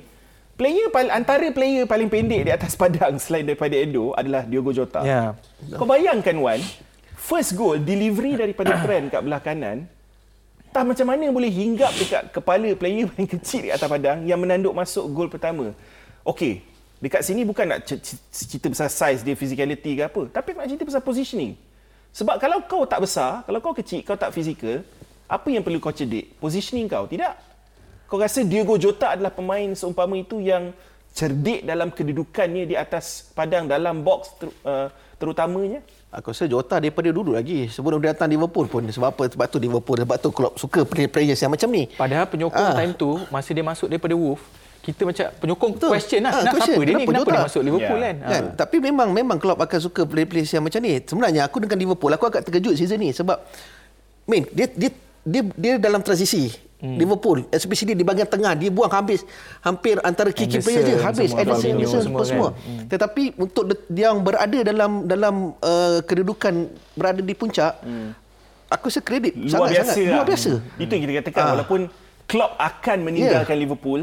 [0.59, 5.07] player paling antara player paling pendek di atas padang selain daripada Endo adalah Diogo Jota.
[5.07, 5.39] Ya.
[5.79, 6.59] Kau bayangkan Wan,
[7.15, 9.87] first goal delivery daripada Trent kat belah kanan
[10.69, 14.77] Entah macam mana boleh hinggap dekat kepala player paling kecil di atas padang yang menanduk
[14.77, 15.73] masuk gol pertama.
[16.29, 16.61] Okey,
[16.99, 20.23] dekat sini bukan nak cerita pasal size dia, physicality ke apa.
[20.31, 21.53] Tapi nak cerita pasal positioning.
[22.15, 24.83] Sebab kalau kau tak besar, kalau kau kecil, kau tak fizikal,
[25.29, 26.35] apa yang perlu kau cedik?
[26.41, 27.07] Positioning kau?
[27.07, 27.35] Tidak.
[28.09, 30.73] Kau rasa Diego Jota adalah pemain seumpama itu yang
[31.13, 34.89] cerdik dalam kedudukannya di atas padang dalam box ter, uh,
[35.21, 35.85] terutamanya?
[36.09, 39.61] Aku rasa Jota daripada dulu lagi sebelum dia datang Liverpool pun sebab apa sebab tu
[39.61, 41.85] Liverpool sebab tu Klopp suka player-player yang macam ni.
[41.93, 42.73] Padahal penyokong ah.
[42.73, 44.41] time tu masa dia masuk daripada Wolf
[44.89, 45.91] kita macam penyokong Betul.
[45.93, 46.81] question lah ha, question.
[46.81, 48.09] siapa dia ni kenapa, kenapa dia masuk Liverpool yeah.
[48.09, 48.17] kan?
[48.25, 48.45] kan?
[48.49, 48.57] Ha.
[48.57, 50.93] Tapi memang memang Klopp akan suka player-player yang macam ni.
[51.05, 53.37] Sebenarnya aku dengan Liverpool aku agak terkejut season ni sebab
[54.25, 54.91] main dia dia
[55.29, 56.95] dia, dia dalam transisi Hmm.
[56.95, 59.27] Liverpool especially di bahagian tengah dia buang habis
[59.67, 62.49] hampir antara key key player dia habis Anderson Anderson semua, semua.
[62.55, 62.63] Kan?
[62.63, 62.87] Hmm.
[62.87, 68.15] tetapi untuk dia yang berada dalam dalam uh, kedudukan berada di puncak hmm.
[68.71, 69.99] aku rasa kredit luar sangat, biasa sangat.
[69.99, 70.15] Lah.
[70.15, 70.83] luar biasa hmm.
[70.87, 71.51] itu yang kita katakan ah.
[71.59, 71.81] walaupun
[72.31, 73.63] Klopp akan meninggalkan yeah.
[73.67, 74.01] Liverpool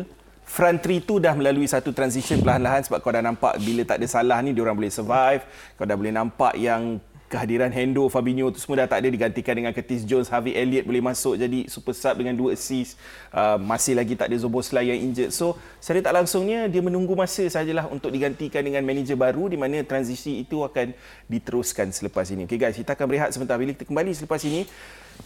[0.55, 4.07] front three tu dah melalui satu transition perlahan-lahan sebab kau dah nampak bila tak ada
[4.07, 5.43] salah ni dia orang boleh survive
[5.75, 9.73] kau dah boleh nampak yang kehadiran Hendo, Fabinho tu semua dah tak ada digantikan dengan
[9.73, 12.95] Curtis Jones, Harvey Elliott boleh masuk jadi super sub dengan dua assist.
[13.33, 15.33] Uh, masih lagi tak ada Zoboslai yang injured.
[15.33, 19.81] So, secara tak langsungnya dia menunggu masa sajalah untuk digantikan dengan manager baru di mana
[19.81, 20.93] transisi itu akan
[21.27, 22.45] diteruskan selepas ini.
[22.45, 23.57] Okay guys, kita akan berehat sebentar.
[23.57, 24.69] Bila kita kembali selepas ini,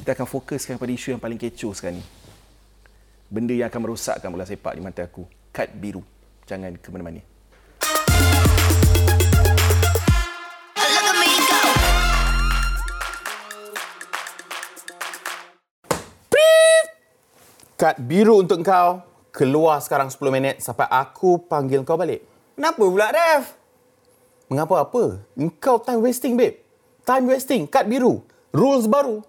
[0.02, 2.19] kita akan fokuskan pada isu yang paling kecoh sekarang ni.
[3.30, 5.22] Benda yang akan merosakkan bola sepak di mata aku.
[5.54, 6.02] Kad biru.
[6.50, 7.22] Jangan ke mana-mana.
[17.78, 22.26] Kad biru untuk kau keluar sekarang 10 minit sampai aku panggil kau balik.
[22.58, 23.56] Kenapa pula, Ref?
[24.50, 25.22] Mengapa apa?
[25.38, 26.66] Engkau time wasting, babe.
[27.06, 27.70] Time wasting.
[27.70, 28.26] Kad biru.
[28.50, 29.22] Rules baru.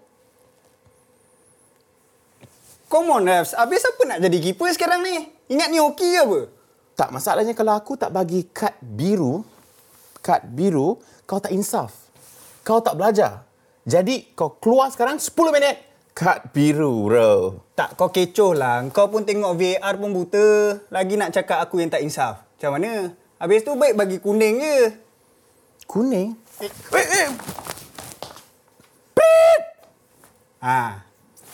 [2.91, 3.55] Come on, Ref.
[3.55, 5.31] Habis apa nak jadi keeper sekarang ni?
[5.47, 6.39] Ingat ni okey ke apa?
[6.99, 9.47] Tak, masalahnya kalau aku tak bagi kad biru,
[10.19, 11.95] kad biru, kau tak insaf.
[12.67, 13.47] Kau tak belajar.
[13.87, 15.79] Jadi, kau keluar sekarang 10 minit.
[16.11, 17.63] Kad biru, bro.
[17.79, 18.83] Tak, kau kecoh lah.
[18.91, 20.75] Kau pun tengok VAR pun buta.
[20.91, 22.43] Lagi nak cakap aku yang tak insaf.
[22.59, 23.15] Macam mana?
[23.39, 24.77] Habis tu baik bagi kuning je.
[25.87, 26.35] Kuning?
[26.59, 27.29] Eh, eh, eh.
[29.15, 29.61] Pit!
[30.59, 31.10] Ha.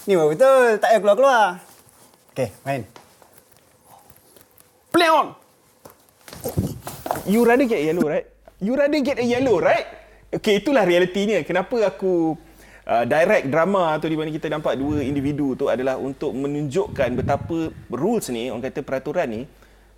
[0.07, 0.79] Ni baru betul.
[0.79, 1.45] Tak payah keluar-keluar.
[2.31, 2.81] Okay, main.
[4.95, 5.35] Play on!
[7.27, 8.25] You rather get yellow, right?
[8.63, 9.83] You rather get a yellow, right?
[10.31, 11.43] Okay, itulah realitinya.
[11.43, 12.39] Kenapa aku
[12.87, 17.75] uh, direct drama tu di mana kita nampak dua individu tu adalah untuk menunjukkan betapa
[17.91, 19.41] rules ni orang kata peraturan ni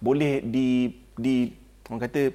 [0.01, 1.53] boleh di di
[1.85, 2.33] orang kata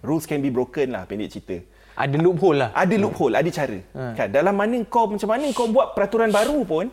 [0.00, 1.60] rules can be broken lah pendek cerita
[2.02, 4.02] ada loophole lah ada loophole ada cara ha.
[4.18, 6.90] kan dalam mana kau macam mana kau buat peraturan baru pun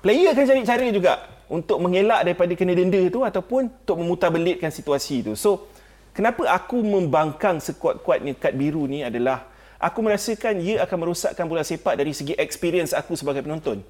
[0.00, 1.12] player akan cari cara juga
[1.50, 5.66] untuk mengelak daripada kena denda tu ataupun untuk memutarbelitkan situasi tu so
[6.14, 11.96] kenapa aku membangkang sekuat-kuatnya kad biru ni adalah aku merasakan ia akan merosakkan bola sepak
[12.00, 13.84] dari segi experience aku sebagai penonton.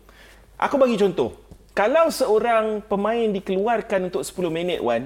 [0.56, 1.36] Aku bagi contoh.
[1.76, 5.04] Kalau seorang pemain dikeluarkan untuk 10 minit, Wan,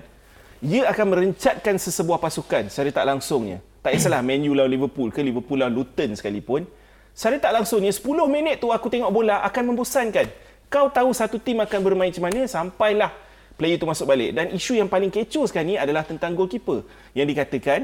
[0.62, 3.58] ia akan merencatkan sesebuah pasukan secara tak langsungnya.
[3.80, 6.68] Tak kisahlah Man U lawan Liverpool ke Liverpool lawan Luton sekalipun.
[7.16, 10.28] Secara tak langsungnya, 10 minit tu aku tengok bola akan membosankan.
[10.70, 13.10] Kau tahu satu tim akan bermain macam mana sampailah
[13.58, 14.36] player tu masuk balik.
[14.36, 16.84] Dan isu yang paling kecoh sekarang ni adalah tentang goalkeeper.
[17.16, 17.80] Yang dikatakan,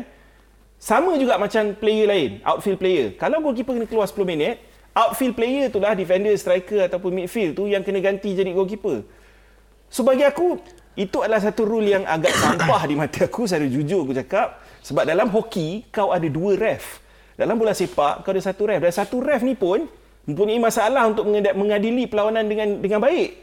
[0.76, 3.06] sama juga macam player lain, outfield player.
[3.16, 4.60] Kalau goalkeeper kena keluar 10 minit,
[4.92, 9.00] outfield player tu lah defender, striker ataupun midfield tu yang kena ganti jadi goalkeeper.
[9.88, 10.60] So bagi aku,
[10.96, 14.60] itu adalah satu rule yang agak sampah di mata aku, saya jujur aku cakap.
[14.86, 17.02] Sebab dalam hoki, kau ada dua ref.
[17.34, 18.78] Dalam bola sepak, kau ada satu ref.
[18.78, 19.82] Dan satu ref ni pun
[20.30, 23.42] mempunyai masalah untuk mengadili perlawanan dengan dengan baik.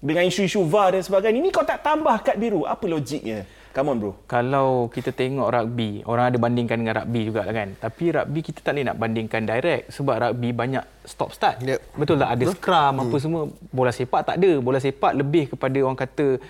[0.00, 1.44] Dengan isu-isu VAR dan sebagainya.
[1.44, 2.64] Ini kau tak tambah kad biru.
[2.64, 3.44] Apa logiknya?
[3.76, 4.12] Come on bro.
[4.24, 7.76] Kalau kita tengok rugby, orang ada bandingkan dengan rugby juga kan.
[7.76, 11.60] Tapi rugby kita tak boleh nak bandingkan direct sebab rugby banyak stop start.
[11.60, 12.00] Yep.
[12.00, 12.30] Betul tak?
[12.32, 13.04] Ada scrum hmm.
[13.04, 13.42] apa semua.
[13.68, 14.50] Bola sepak tak ada.
[14.58, 16.40] Bola sepak lebih kepada orang kata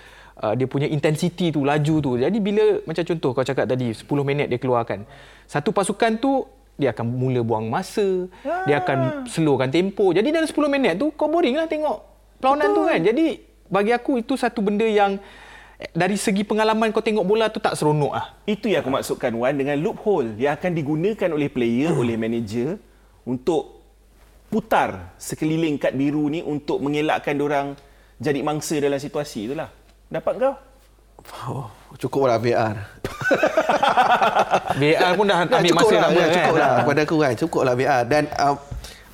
[0.43, 2.11] uh, dia punya intensity tu, laju tu.
[2.19, 5.05] Jadi bila macam contoh kau cakap tadi 10 minit dia keluarkan.
[5.45, 6.47] Satu pasukan tu
[6.79, 8.63] dia akan mula buang masa, ah.
[8.63, 10.15] dia akan slowkan tempo.
[10.15, 11.99] Jadi dalam 10 minit tu kau boring lah tengok
[12.39, 13.01] perlawanan tu kan.
[13.03, 13.27] Jadi
[13.69, 15.19] bagi aku itu satu benda yang
[15.95, 18.39] dari segi pengalaman kau tengok bola tu tak seronok ah.
[18.47, 22.03] Itu yang aku maksudkan Wan dengan loophole yang akan digunakan oleh player, hmm.
[22.03, 22.79] oleh manager
[23.27, 23.79] untuk
[24.49, 27.77] putar sekeliling kad biru ni untuk mengelakkan orang
[28.19, 29.71] jadi mangsa dalam situasi itulah.
[30.09, 30.55] Dapat kau?
[31.49, 31.67] Oh,
[32.01, 32.77] cukuplah VR.
[34.81, 36.35] VR pun dah ambil masa lah, lama ya, kan.
[36.41, 37.33] Cukuplah pada aku kan.
[37.37, 38.57] Cukuplah VR dan uh,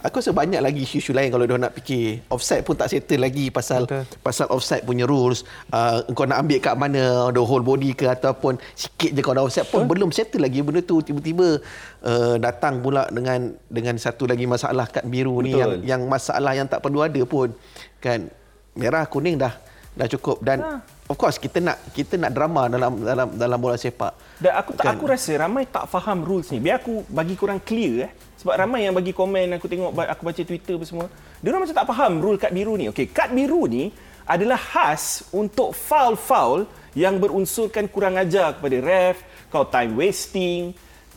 [0.05, 2.28] Aku rasa banyak lagi isu-isu lain kalau dia nak fikir.
[2.28, 4.05] Offside pun tak settle lagi pasal Betul.
[4.20, 5.49] pasal offside punya rules.
[5.72, 9.49] Uh, kau nak ambil kat mana the whole body ke ataupun sikit je kau dah
[9.49, 11.57] offside pun belum settle lagi benda tu tiba-tiba
[12.05, 15.61] uh, datang pula dengan dengan satu lagi masalah kad biru ni Betul.
[15.64, 17.57] yang yang masalah yang tak perlu ada pun.
[17.97, 18.28] Kan
[18.76, 19.57] merah kuning dah
[19.95, 20.82] dah cukup dan Ha.
[21.07, 24.12] of course kita nak kita nak drama dalam dalam dalam bola sepak.
[24.42, 24.95] Dan aku tak Kan?
[24.99, 26.59] aku rasa ramai tak faham rules ni.
[26.59, 28.12] Biar aku bagi kurang clear eh.
[28.42, 31.07] Sebab ramai yang bagi komen aku tengok aku baca Twitter apa semua.
[31.40, 32.90] Dia orang macam tak faham rule kad biru ni.
[32.90, 33.95] Okey, kad biru ni
[34.26, 36.66] adalah khas untuk foul-foul
[36.97, 39.22] yang berunsurkan kurang ajar kepada ref,
[39.53, 40.72] kau time wasting,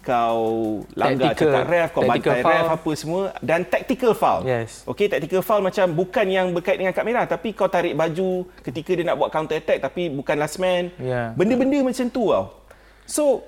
[0.07, 0.39] kau
[0.95, 2.75] langgar Tactical- cakap ref, kau tactical bantai ref foul.
[2.79, 4.41] apa semua dan tactical foul.
[4.47, 4.87] Yes.
[4.87, 8.95] Okey, tactical foul macam bukan yang berkait dengan kad merah tapi kau tarik baju ketika
[8.95, 10.87] dia nak buat counter attack tapi bukan last man.
[10.95, 11.35] Ya.
[11.35, 12.55] Benda-benda macam tu tau.
[13.03, 13.43] So,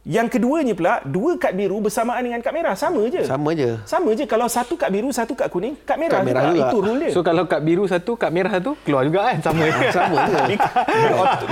[0.00, 2.72] yang keduanya pula, dua kad biru bersamaan dengan kad merah.
[2.72, 3.20] Sama je.
[3.20, 3.76] Sama je.
[3.84, 4.24] Sama je.
[4.24, 6.72] Kalau satu kad biru, satu kad kuning, kad merah, Kad merah juga.
[6.72, 7.12] Itu rule dia.
[7.12, 9.44] So kalau kad biru satu, kad merah satu, keluar juga kan?
[9.44, 9.82] Sama je.
[9.92, 10.36] Sama je.
[10.48, 10.58] dia,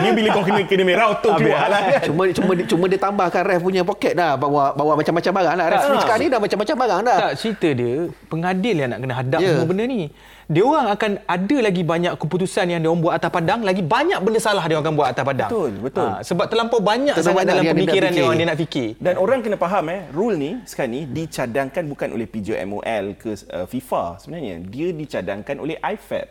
[0.01, 2.01] dia bila kau kena kena merah, auto keluar lah kan.
[2.09, 5.67] Cuma cuma cuma dia tambahkan ref punya poket dah bawa bawa macam-macam barang lah.
[5.69, 6.01] Ref Ah.
[6.01, 7.19] sekarang ni dah macam-macam barang dah.
[7.21, 7.95] Tak, cerita dia,
[8.33, 9.53] pengadil yang nak kena hadap yeah.
[9.61, 10.01] semua benda ni.
[10.49, 14.17] Dia orang akan ada lagi banyak keputusan yang dia orang buat atas padang, lagi banyak
[14.25, 15.51] benda salah dia orang akan buat atas padang.
[15.53, 16.09] Betul, betul.
[16.09, 18.89] Ha, sebab terlampau banyak Terlalu sangat banyak dalam dia pemikiran dia orang dia nak fikir.
[18.97, 23.69] Dan orang kena faham eh, rule ni sekarang ni dicadangkan bukan oleh PJMOL ke uh,
[23.69, 24.55] FIFA sebenarnya.
[24.65, 26.29] Dia dicadangkan oleh IFAB.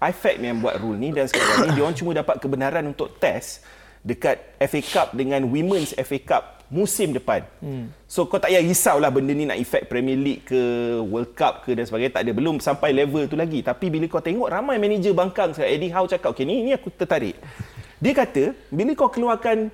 [0.00, 3.68] IFAB yang buat rule ni dan sekarang ni dia orang cuma dapat kebenaran untuk test
[4.00, 7.42] dekat FA Cup dengan Women's FA Cup musim depan.
[7.58, 7.90] Hmm.
[8.06, 10.62] So kau tak payah risaulah benda ni nak efek Premier League ke
[11.02, 13.60] World Cup ke dan sebagainya tak ada belum sampai level tu lagi.
[13.60, 16.94] Tapi bila kau tengok ramai manager bangkang sekarang Eddie Howe cakap okey ni ni aku
[16.94, 17.34] tertarik.
[18.02, 19.68] Dia kata bila kau keluarkan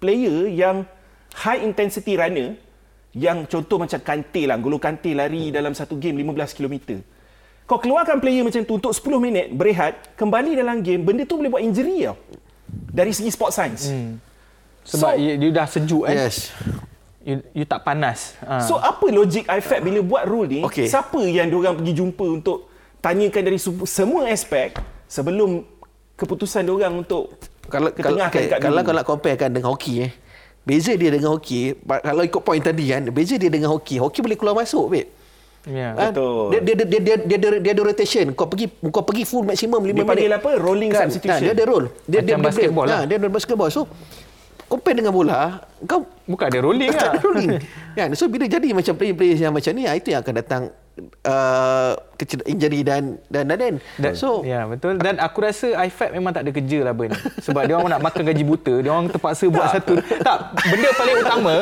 [0.00, 0.88] player yang
[1.36, 2.56] high intensity runner
[3.12, 6.98] yang contoh macam Kante lah, Golo Kante lari dalam satu game 15 km.
[7.66, 11.50] Kau keluarkan player macam tu untuk 10 minit berehat, kembali dalam game, benda tu boleh
[11.50, 12.18] buat injury tau.
[12.90, 13.90] Dari segi sport science.
[13.90, 14.29] Hmm.
[14.82, 16.16] Sebab So- so, dia dah sejuk kan.
[16.16, 16.36] Yes.
[17.20, 18.32] You, you tak panas.
[18.40, 18.64] Ha.
[18.64, 20.60] So apa logik IFAB bila buat rule ni?
[20.64, 20.88] Okey.
[20.88, 24.72] Siapa yang diorang pergi jumpa untuk tanyakan dari semua aspek
[25.04, 25.60] sebelum
[26.14, 27.28] keputusan diorang untuk
[27.68, 28.88] Kalau kalau okay, kat kalau biru?
[28.90, 30.12] kalau comparekan dengan hoki eh.
[30.60, 31.72] Beza dia dengan hoki,
[32.04, 33.96] kalau ikut point tadi kan, beza dia dengan hoki.
[33.96, 35.08] Hoki boleh keluar masuk, babe.
[35.64, 35.96] ya.
[35.96, 36.12] Kan?
[36.12, 36.52] Betul.
[36.52, 38.26] Dia dia dia dia dia, dia, dia ada rotation.
[38.36, 40.04] Kau pergi kau pergi full maksimum 5 Dia minit.
[40.04, 40.50] panggil apa?
[40.56, 41.08] Rolling kan?
[41.08, 41.32] substitution.
[41.32, 41.84] Nah, dia ada roll.
[42.04, 43.00] Dia Macam basketball dia, lah.
[43.00, 43.70] Ha, dia ada basketball.
[43.72, 43.80] So
[44.70, 47.18] compare dengan bola, kau Bukan ada rolling lah.
[47.18, 47.58] ada rolling.
[47.98, 48.08] kan?
[48.14, 50.62] So bila jadi macam player-player yang macam ni, ah, itu yang akan datang
[51.26, 51.92] uh,
[52.46, 53.74] injury dan dan dan, dan.
[53.98, 57.62] Dan, So ya betul dan aku rasa IFAB memang tak ada kerja lah Ben sebab
[57.64, 59.96] dia orang nak makan gaji buta dia orang terpaksa buat satu
[60.26, 61.54] tak benda paling utama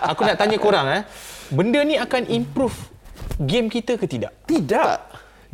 [0.00, 1.02] aku nak tanya korang eh
[1.52, 2.76] benda ni akan improve
[3.42, 4.96] game kita ke tidak Tidak.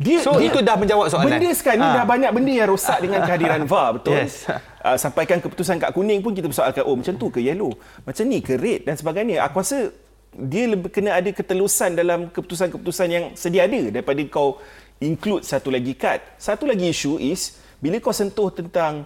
[0.01, 1.37] Dia, So, itu dah menjawab soalan.
[1.37, 1.97] Benda sekarang ni Ha.
[2.01, 4.17] dah banyak benda yang rosak dengan kehadiran VAR, betul?
[4.17, 4.49] Yes.
[4.83, 7.71] Uh, sampaikan keputusan kad kuning pun kita persoalkan, oh macam tu ke yellow?
[8.03, 9.45] Macam ni ke red dan sebagainya.
[9.45, 9.93] Aku rasa
[10.33, 14.57] dia lebih kena ada ketelusan dalam keputusan-keputusan yang sedia ada daripada kau
[14.97, 16.19] include satu lagi kad.
[16.41, 19.05] Satu lagi isu is, bila kau sentuh tentang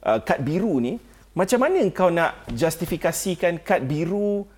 [0.00, 0.96] uh, kad biru ni,
[1.36, 4.48] macam mana kau nak justifikasikan kad biru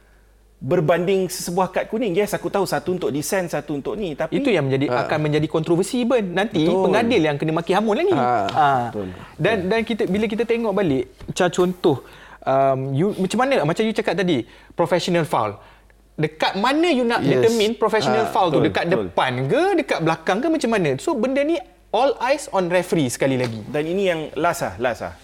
[0.65, 2.17] berbanding sebuah kad kuning.
[2.17, 4.17] Yes, aku tahu satu untuk desain, satu untuk ni.
[4.17, 6.89] Tapi itu yang menjadi akan menjadi kontroversi Ben nanti Betul.
[6.89, 8.69] pengadil yang kena maki hamun lagi Ha, ha.
[8.89, 9.09] betul.
[9.37, 11.97] dan dan kita bila kita tengok balik macam contoh
[12.41, 15.61] um, you macam mana macam you cakap tadi professional foul
[16.15, 17.29] dekat mana you nak Yes.
[17.37, 19.05] determine professional Ah, foul tu betul, dekat betul.
[19.05, 21.61] depan ke dekat belakang ke macam mana so benda ni
[21.91, 25.15] all eyes on referee sekali lagi Dan ini yang last lah, last lah.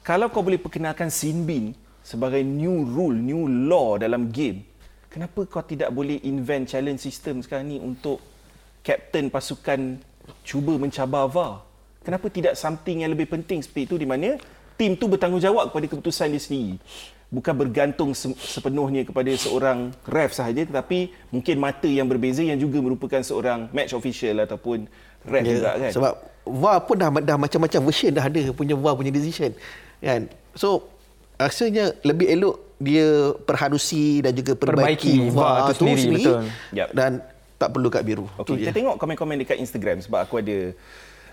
[0.00, 1.74] Kalau kau boleh perkenalkan sin bin
[2.06, 4.62] sebagai new rule, new law dalam game,
[5.10, 8.22] kenapa kau tidak boleh invent challenge system sekarang ni untuk
[8.86, 9.98] kapten pasukan
[10.46, 11.66] cuba mencabar VAR?
[12.06, 14.38] Kenapa tidak something yang lebih penting seperti itu di mana
[14.78, 16.78] tim tu bertanggungjawab kepada keputusan dia sendiri?
[17.26, 22.78] Bukan bergantung se- sepenuhnya kepada seorang ref sahaja tetapi mungkin mata yang berbeza yang juga
[22.78, 24.86] merupakan seorang match official ataupun
[25.26, 25.90] ref Ya, juga kan.
[25.90, 26.12] Sebab
[26.46, 29.50] VAR pun dah, dah macam-macam version dah ada punya VAR punya decision.
[29.98, 30.30] Kan?
[30.54, 30.94] So,
[31.36, 36.40] rasanya lebih elok dia perhalusi dan juga Perbaiki perbaiki, VAR tu sendiri, betul.
[36.76, 36.88] Yap.
[36.92, 37.10] Dan
[37.56, 38.28] tak perlu kad biru.
[38.36, 38.76] Okey, Tu kita je.
[38.84, 40.76] tengok komen-komen dekat Instagram sebab aku ada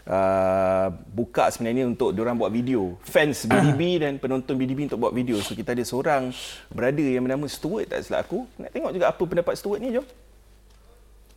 [0.08, 2.95] uh, buka sebenarnya untuk diorang buat video.
[3.04, 5.36] Fans BDB dan penonton BDB untuk buat video.
[5.43, 6.32] So kita ada seorang
[6.72, 8.47] brother yang bernama Stuart tak silap aku.
[8.56, 10.08] Nak tengok juga apa pendapat Stuart ni, jom.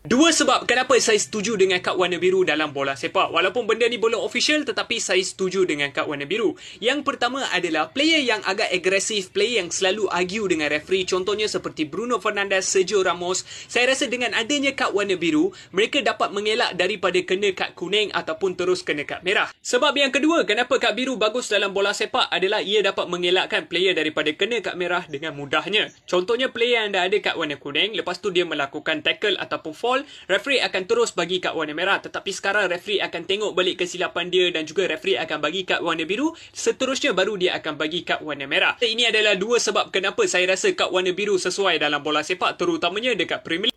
[0.07, 3.27] Dua sebab kenapa saya setuju dengan kad warna biru dalam bola sepak.
[3.35, 6.55] Walaupun benda ni belum official tetapi saya setuju dengan kad warna biru.
[6.79, 11.11] Yang pertama adalah player yang agak agresif, player yang selalu argue dengan referee.
[11.11, 13.43] Contohnya seperti Bruno Fernandes, Sergio Ramos.
[13.67, 18.55] Saya rasa dengan adanya kad warna biru, mereka dapat mengelak daripada kena kad kuning ataupun
[18.55, 19.51] terus kena kad merah.
[19.59, 23.91] Sebab yang kedua, kenapa kad biru bagus dalam bola sepak adalah ia dapat mengelakkan player
[23.91, 25.91] daripada kena kad merah dengan mudahnya.
[26.07, 29.96] Contohnya player yang dah ada kad warna kuning, lepas tu dia melakukan tackle ataupun fall
[29.97, 31.99] foul, referee akan terus bagi kad warna merah.
[32.01, 36.05] Tetapi sekarang referee akan tengok balik kesilapan dia dan juga referee akan bagi kad warna
[36.05, 36.37] biru.
[36.53, 38.77] Seterusnya baru dia akan bagi kad warna merah.
[38.81, 43.17] Ini adalah dua sebab kenapa saya rasa kad warna biru sesuai dalam bola sepak terutamanya
[43.17, 43.75] dekat Premier League.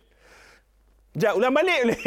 [1.10, 2.00] Sekejap, ulang balik boleh?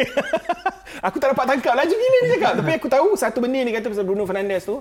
[1.05, 2.53] aku tak dapat tangkap laju gila dia cakap.
[2.63, 4.79] Tapi aku tahu satu benda ni kata pasal Bruno Fernandes tu.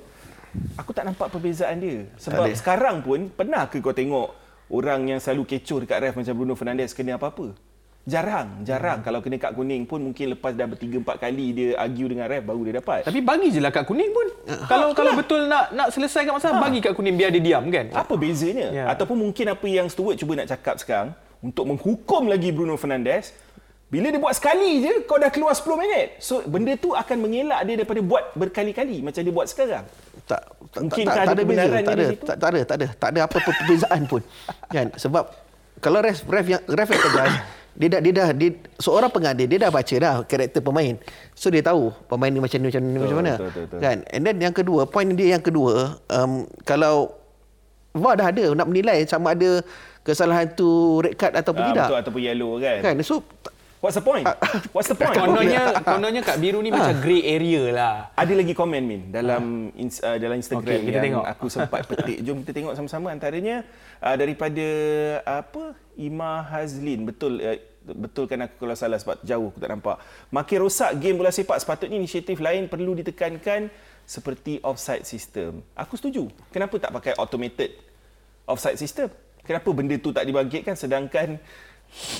[0.78, 2.06] Aku tak nampak perbezaan dia.
[2.20, 4.30] Sebab sekarang pun, pernah ke kau tengok
[4.70, 7.71] orang yang selalu kecoh dekat ref macam Bruno Fernandes kena apa-apa?
[8.02, 8.98] Jarang, jarang.
[8.98, 9.06] Hmm.
[9.06, 12.42] Kalau kena kad kuning pun mungkin lepas dah bertiga empat kali dia argue dengan ref
[12.42, 13.06] baru dia dapat.
[13.06, 14.26] Tapi bagi je lah kad kuning pun.
[14.50, 16.62] Ha, kalau kalau betul nak nak selesaikan masalah, ha.
[16.66, 17.94] bagi kad kuning biar dia diam kan.
[17.94, 18.74] Apa bezanya?
[18.74, 18.84] Ya.
[18.90, 23.38] Ataupun mungkin apa yang Stuart cuba nak cakap sekarang untuk menghukum lagi Bruno Fernandes,
[23.86, 26.16] bila dia buat sekali je, kau dah keluar 10 minit.
[26.16, 29.84] So, benda tu akan mengelak dia daripada buat berkali-kali macam dia buat sekarang.
[30.24, 30.40] Tak,
[30.80, 33.20] mungkin tak, tak, tak, ada kebenaran tak ada, tak, tak ada, tak ada, tak ada
[33.28, 34.22] apa perbezaan pun.
[34.72, 34.86] kan?
[34.96, 35.24] Sebab
[35.78, 37.32] kalau ref ref yang ref yang tegas
[37.72, 40.94] dia dah dia dah dia, seorang pengadil dia dah baca dah karakter pemain.
[41.32, 43.32] So dia tahu pemain ni macam ni macam ni macam mana.
[43.36, 43.78] betul, betul, betul.
[43.80, 43.96] kan?
[44.12, 47.16] And then yang kedua point dia yang kedua um, kalau
[47.92, 49.60] VAR dah ada nak menilai sama ada
[50.02, 51.86] kesalahan tu red card ataupun uh, tidak.
[51.88, 52.78] betul ataupun yellow kan.
[52.80, 52.94] Kan?
[53.04, 53.24] So
[53.82, 54.22] What's the point?
[54.78, 55.18] What's the point?
[55.18, 56.78] Kononnya, kononnya kat biru ni ha.
[56.78, 57.94] macam grey area lah.
[58.14, 60.06] Ada lagi komen Min dalam ha.
[60.06, 61.24] uh, dalam Instagram okay, kita yang tengok.
[61.26, 62.22] aku sempat petik.
[62.22, 63.66] Jom kita tengok sama-sama antaranya
[63.98, 64.66] uh, daripada
[65.26, 67.10] apa Ima Hazlin.
[67.10, 69.98] Betul uh, betulkan aku kalau salah sebab jauh aku tak nampak.
[70.30, 73.66] Makin rosak game bola sepak sepatutnya inisiatif lain perlu ditekankan
[74.06, 75.58] seperti offside system.
[75.74, 76.30] Aku setuju.
[76.54, 77.74] Kenapa tak pakai automated
[78.46, 79.10] offside system?
[79.42, 81.42] Kenapa benda tu tak dibangkitkan sedangkan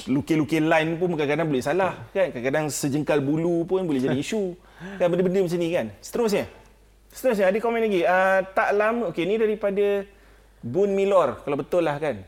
[0.07, 2.29] lukis-lukis line pun kadang-kadang boleh salah kan?
[2.31, 4.57] Kadang-kadang sejengkal bulu pun boleh jadi isu.
[5.01, 5.87] Kan benda-benda macam ni kan?
[6.05, 6.45] Seterusnya.
[7.13, 8.03] Seterusnya ada komen lagi.
[8.05, 10.05] Uh, tak lama okey ni daripada
[10.63, 11.43] Bun Milor.
[11.43, 12.23] Kalau betul lah kan?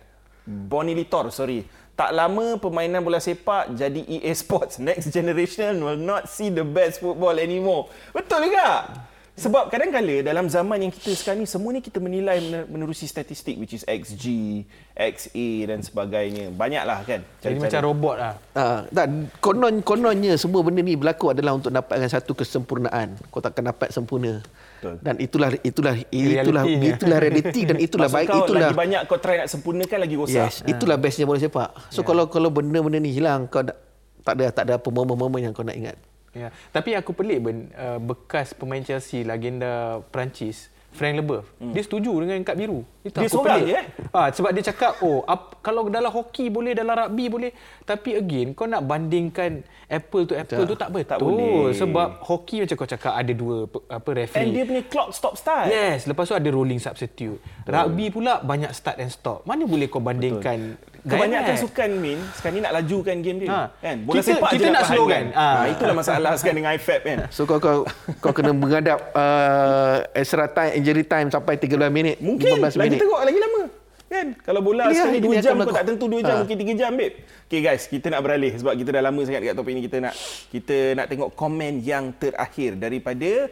[0.45, 1.65] Bonnie Litor sorry.
[1.95, 7.01] Tak lama permainan bola sepak jadi EA Sports next generation will not see the best
[7.01, 7.89] football anymore.
[8.13, 8.91] Betul juga
[9.35, 12.39] sebab kadang-kala dalam zaman yang kita sekarang ni semua ni kita menilai
[12.71, 14.63] menerusi statistik which is XG,
[14.95, 16.55] XA dan sebagainya.
[16.55, 17.27] Banyaklah kan.
[17.43, 18.35] Jadi macam robot lah.
[18.55, 19.07] Uh, tak,
[19.43, 23.19] konon kononnya semua benda ni berlaku adalah untuk dapatkan satu kesempurnaan.
[23.35, 24.39] Kau takkan dapat sempurna.
[24.39, 25.03] Betul.
[25.03, 29.19] Dan itulah itulah itulah reality itulah realiti dan itulah baik kau itulah lagi banyak kau
[29.19, 30.47] try nak sempurnakan lagi rosak.
[30.47, 30.71] Yes, ha.
[30.71, 31.75] itulah bestnya bola sepak.
[31.91, 32.07] So yeah.
[32.07, 35.75] kalau kalau benda-benda ni hilang kau tak ada tak ada apa momen-momen yang kau nak
[35.75, 35.99] ingat.
[36.35, 36.51] Ya.
[36.75, 41.47] Tapi aku pelik ben uh, bekas pemain Chelsea legenda Perancis Frank Leboeuf.
[41.59, 41.75] Hmm.
[41.75, 42.87] Dia setuju dengan kad biru.
[43.03, 43.87] Itu dia seorang je eh?
[44.15, 47.51] Ha, sebab dia cakap, oh ap, kalau dalam hoki boleh, dalam rugby boleh.
[47.83, 51.11] Tapi again, kau nak bandingkan apple to apple tak, tu tak betul.
[51.11, 51.75] Tak boleh.
[51.75, 54.41] Sebab hoki macam kau cakap ada dua apa referee.
[54.41, 55.69] And dia punya clock stop start.
[55.69, 56.07] Yes.
[56.07, 57.43] Lepas tu ada rolling substitute.
[57.43, 57.75] Betul.
[57.75, 59.43] Rugby pula banyak start and stop.
[59.45, 60.95] Mana boleh kau bandingkan betul.
[61.05, 63.49] Kebanyakan sukan Min sekarang ni nak lajukan game dia.
[63.53, 63.61] Ha.
[63.77, 63.97] Kan?
[64.09, 65.25] Bola kita, sepak kita je nak slow kan.
[65.37, 65.45] Ha.
[65.45, 65.65] ha.
[65.69, 67.19] itulah masalah sekarang dengan IFAB kan.
[67.29, 67.85] So kau kau,
[68.25, 73.01] kau kena menghadap uh, extra time injury time sampai 13 minit, Mungkin 15 lagi minit.
[73.01, 73.63] tengok lagi lama.
[74.05, 74.27] Kan?
[74.45, 76.41] Kalau bola Pilih sekali 2 jam kau tak tentu 2 jam ha.
[76.45, 77.15] mungkin 3 jam babe.
[77.49, 80.15] Okay guys, kita nak beralih sebab kita dah lama sangat dekat topik ini kita nak
[80.53, 83.49] kita nak tengok komen yang terakhir daripada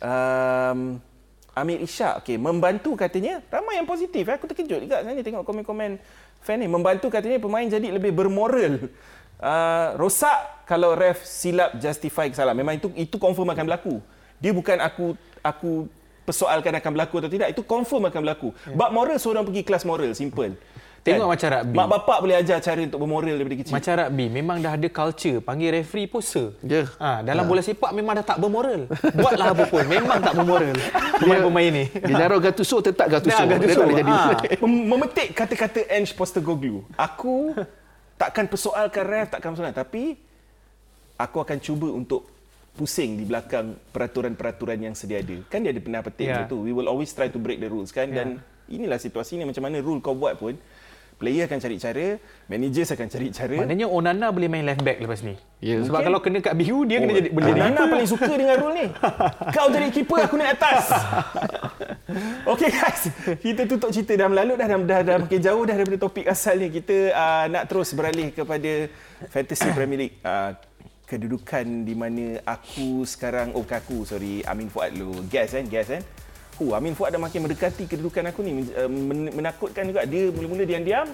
[0.00, 1.02] um,
[1.58, 2.22] Amir Ishak.
[2.22, 4.22] Okay, membantu katanya ramai yang positif.
[4.30, 5.98] Aku terkejut juga sebenarnya tengok komen-komen
[6.40, 8.86] fan ni membantu katanya pemain jadi lebih bermoral.
[9.38, 12.58] Uh, rosak kalau ref silap justify kesalahan.
[12.58, 13.98] Memang itu itu confirm akan berlaku.
[14.38, 15.90] Dia bukan aku aku
[16.28, 17.48] persoalkan akan berlaku atau tidak.
[17.56, 18.48] Itu confirm akan berlaku.
[18.68, 18.76] Yeah.
[18.76, 20.52] Bab moral seorang pergi kelas moral, simple.
[20.98, 21.32] Tengok kan?
[21.32, 21.76] macam rugby.
[21.78, 23.72] Mak bapak boleh ajar cara untuk bermoral daripada kecil.
[23.72, 25.38] Macam rugby, memang dah ada culture.
[25.40, 26.52] Panggil referee pun sir.
[26.60, 26.90] Yeah.
[27.00, 27.48] Ha, dalam ha.
[27.48, 28.90] bola sepak memang dah tak bermoral.
[29.16, 29.84] Buatlah apa pun.
[29.88, 30.76] Memang tak bermoral.
[31.22, 31.84] Pemain-pemain ni.
[31.88, 33.40] Dia naruh Gattuso, tetap Gattuso.
[33.40, 33.80] Nah, Gattuso.
[33.88, 34.12] Dia jadi.
[34.12, 34.66] Ha.
[34.66, 36.84] Memetik kata-kata Ange Postecoglou.
[36.98, 37.56] Aku
[38.20, 39.78] takkan persoalkan ref, takkan persoalkan.
[39.78, 40.18] Tapi,
[41.16, 42.37] aku akan cuba untuk
[42.78, 45.34] pusing di belakang peraturan-peraturan yang sedia ada.
[45.50, 46.46] Kan dia ada pernah petik yeah.
[46.46, 46.62] tu.
[46.62, 48.14] We will always try to break the rules kan.
[48.14, 48.22] Yeah.
[48.22, 48.28] Dan
[48.70, 50.54] inilah situasi ni macam mana rule kau buat pun
[51.18, 52.06] player akan cari cara,
[52.46, 53.58] managers akan cari cara.
[53.58, 55.34] Maknanya Onana boleh main left back lepas ni.
[55.58, 55.82] Yeah.
[55.82, 56.06] Sebab Mungkin.
[56.06, 58.86] kalau kena kat biru dia oh, kena jadi boleh Onana paling suka dengan rule ni.
[59.58, 60.94] Kau jadi keeper aku naik atas.
[62.54, 63.02] Okey guys,
[63.42, 66.70] kita tutup cerita dah melalut dah dah dah, dah makin jauh dah daripada topik asalnya.
[66.70, 68.86] Kita uh, nak terus beralih kepada
[69.28, 70.16] Fantasy Premier League.
[70.22, 70.54] Uh,
[71.08, 75.88] kedudukan di mana aku sekarang oh bukan aku sorry Amin Fuad lu guess kan guess
[75.88, 76.04] kan
[76.58, 78.66] Oh, Amin Fuad dah makin mendekati kedudukan aku ni.
[78.90, 81.06] Men- menakutkan juga dia mula-mula diam-diam.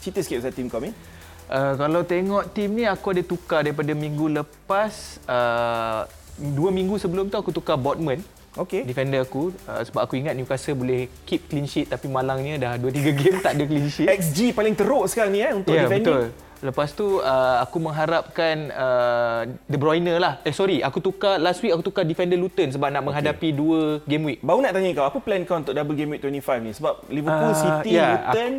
[0.00, 0.96] Cerita sikit pasal tim kau Amin.
[1.44, 6.08] Uh, kalau tengok tim ni aku ada tukar daripada minggu lepas uh,
[6.56, 8.24] dua minggu sebelum tu aku tukar Botman
[8.56, 8.88] Okey.
[8.88, 9.52] defender aku.
[9.68, 13.36] Uh, sebab aku ingat Newcastle boleh keep clean sheet tapi malangnya dah 2 3 game
[13.44, 14.08] tak ada clean sheet.
[14.08, 16.08] XG paling teruk sekarang ni eh untuk Ya, defending.
[16.08, 16.24] betul.
[16.64, 20.40] Lepas tu uh, aku mengharapkan uh, De Bruyne lah.
[20.48, 24.32] Eh sorry, aku tukar last week aku tukar defender Luton sebab nak menghadapi dua game
[24.32, 24.38] week.
[24.40, 26.72] Baru nak tanya kau, apa plan kau untuk double game week 25 ni?
[26.72, 28.52] Sebab Liverpool, Ah, City, ya, Luton,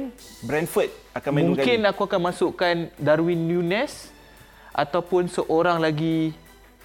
[0.46, 4.14] Brentford akan main Mungkin aku akan masukkan Darwin Nunes
[4.70, 6.38] ataupun seorang lagi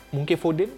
[0.08, 0.72] mungkin Foden.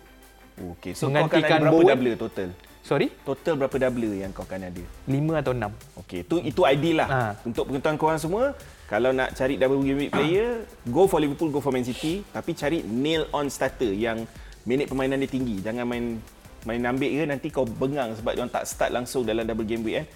[0.58, 1.86] Okey, so kau akan ada menggantikan berapa Bowen.
[1.94, 2.50] double total?
[2.82, 4.82] Sorry, Total berapa double yang kau akan ada?
[5.06, 6.02] 5 atau 6.
[6.02, 7.08] Okey, itu itu ideal lah.
[7.08, 7.20] Ha.
[7.46, 8.58] Untuk pengetahuan korang semua,
[8.92, 12.84] kalau nak cari double game player, go for Liverpool, go for Man City, tapi cari
[12.84, 14.28] nail on starter yang
[14.68, 15.64] minit permainan dia tinggi.
[15.64, 16.20] Jangan main
[16.62, 19.96] main ambil ke nanti kau bengang sebab dia tak start langsung dalam double game week
[19.96, 20.06] kan.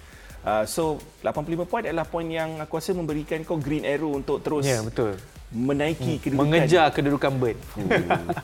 [0.45, 4.62] Uh, so 85 point adalah point yang aku rasa memberikan kau green arrow untuk terus
[4.62, 5.16] Ya, betul.
[5.49, 6.45] menaiki kedudukan.
[6.45, 7.57] Mengejar kedudukan Burn.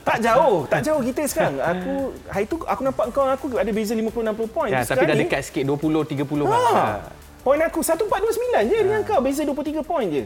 [0.01, 1.61] tak jauh, tak jauh kita sekarang.
[1.61, 1.93] Aku
[2.25, 4.71] hari tu aku nampak kau dengan aku ada beza 50 60 point.
[4.73, 6.57] Ya, tapi dah dekat sikit 20 30 Ha.
[6.57, 7.21] kan.
[7.43, 9.19] Poin aku 1429 je dengan kau.
[9.19, 10.23] Beza 23 poin je.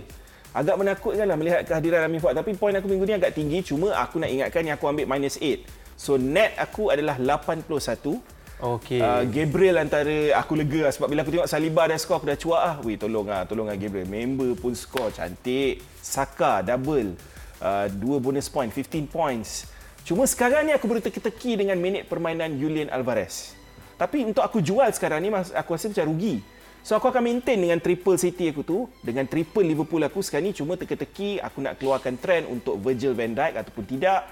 [0.54, 2.38] Agak menakutkan lah melihat kehadiran Amin Fuad.
[2.38, 3.66] Tapi poin aku minggu ni agak tinggi.
[3.66, 5.66] Cuma aku nak ingatkan yang aku ambil minus 8.
[5.98, 8.22] So net aku adalah 81.
[8.58, 9.02] Okey.
[9.02, 12.38] Uh, Gabriel antara aku lega lah sebab bila aku tengok Saliba dah skor aku dah
[12.38, 12.76] cuak ah.
[12.86, 14.06] Weh tolong ah, tolong ah Gabriel.
[14.06, 15.82] Member pun skor cantik.
[15.98, 17.18] Saka double.
[17.58, 19.66] Uh, dua bonus point 15 points.
[20.06, 23.58] Cuma sekarang ni aku baru teki-teki dengan minit permainan Julian Alvarez.
[23.98, 26.57] Tapi untuk aku jual sekarang ni aku rasa macam rugi.
[26.88, 30.54] So aku akan maintain dengan triple City aku tu, dengan triple Liverpool aku sekarang ni
[30.56, 34.24] cuma teka-teki aku nak keluarkan trend untuk Virgil van Dijk ataupun tidak.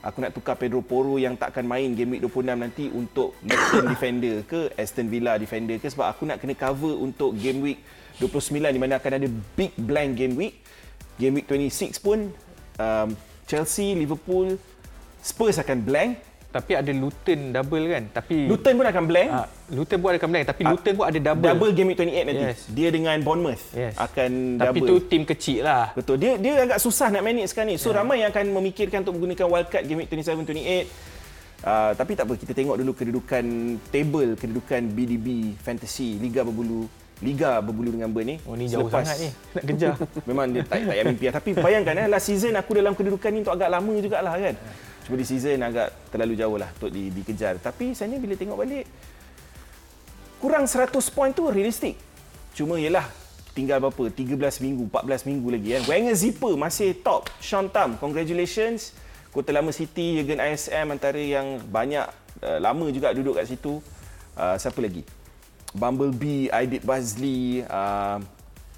[0.00, 4.40] Aku nak tukar Pedro Porro yang takkan main game week 26 nanti untuk Luton defender
[4.48, 7.84] ke Aston Villa defender ke sebab aku nak kena cover untuk game week
[8.24, 10.64] 29 di mana akan ada big blank game week.
[11.20, 12.32] Game week 26 pun
[12.80, 13.08] um,
[13.44, 14.56] Chelsea, Liverpool,
[15.20, 16.24] Spurs akan blank.
[16.58, 18.02] Tapi ada Luton double kan.
[18.10, 19.30] Tapi Luton pun akan blank.
[19.30, 21.48] Ah, Luton pun ada blank tapi Ah, Luton pun ada double.
[21.54, 22.44] Double game week 28 nanti.
[22.50, 22.58] Yes.
[22.66, 23.94] Dia dengan Bournemouth Yes.
[23.94, 24.88] akan Tapi double.
[24.90, 25.94] tu tim kecil lah.
[25.94, 26.16] Betul.
[26.18, 27.76] Dia dia agak susah nak manage sekarang ni.
[27.78, 28.02] So yeah.
[28.02, 30.90] ramai yang akan memikirkan untuk menggunakan wildcard game week 27 28.
[31.58, 33.44] Uh, tapi tak apa, kita tengok dulu kedudukan
[33.90, 36.86] table, kedudukan BDB Fantasy Liga Berbulu
[37.18, 38.36] Liga Berbulu dengan Burn ni.
[38.46, 39.30] Oh ni jauh Selepas- sangat ni.
[39.34, 39.92] Nak kejar.
[40.30, 41.24] Memang dia tak, tak payah mimpi.
[41.34, 44.54] Tapi bayangkan eh, last season aku dalam kedudukan ni untuk agak lama jugalah kan.
[45.08, 47.56] Cuma di season agak terlalu jauh lah untuk di, dikejar.
[47.56, 48.84] Tapi sebenarnya bila tengok balik,
[50.36, 51.96] kurang 100 poin tu realistik.
[52.52, 53.08] Cuma yelah,
[53.56, 54.12] tinggal berapa?
[54.12, 55.82] 13 minggu, 14 minggu lagi kan.
[55.88, 57.32] Wenger Zipper masih top.
[57.40, 58.92] Sean Tam, congratulations.
[59.32, 62.04] Kota Lama City, Jurgen ISM antara yang banyak
[62.44, 63.80] uh, lama juga duduk kat situ.
[64.36, 65.08] Uh, siapa lagi?
[65.72, 68.20] Bumblebee, Aidit Bazli, uh,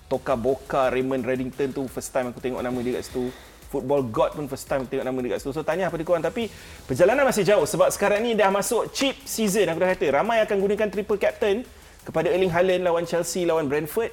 [0.06, 3.34] Toka Boka, Raymond Reddington tu first time aku tengok nama dia kat situ.
[3.70, 5.54] Football God pun first time tengok nama dia kat situ.
[5.54, 6.26] So tanya apa dia korang.
[6.26, 6.50] Tapi
[6.90, 10.10] perjalanan masih jauh sebab sekarang ni dah masuk cheap season aku dah kata.
[10.10, 11.62] Ramai akan gunakan triple captain
[12.02, 14.10] kepada Erling Haaland lawan Chelsea, lawan Brentford.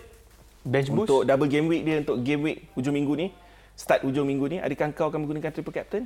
[0.61, 1.09] Bench boost.
[1.09, 3.27] Untuk double game week dia untuk game week hujung minggu ni.
[3.73, 4.57] Start hujung minggu ni.
[4.61, 6.05] Adakah kau akan menggunakan triple captain?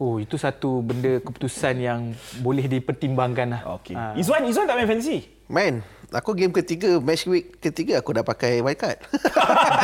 [0.00, 3.62] Oh, itu satu benda keputusan yang boleh dipertimbangkan lah.
[3.76, 3.92] Okey.
[3.92, 4.16] Ah.
[4.16, 5.28] Izwan, Izwan tak main fantasy?
[5.44, 8.98] Man, aku game ketiga, match week ketiga aku dah pakai wildcard.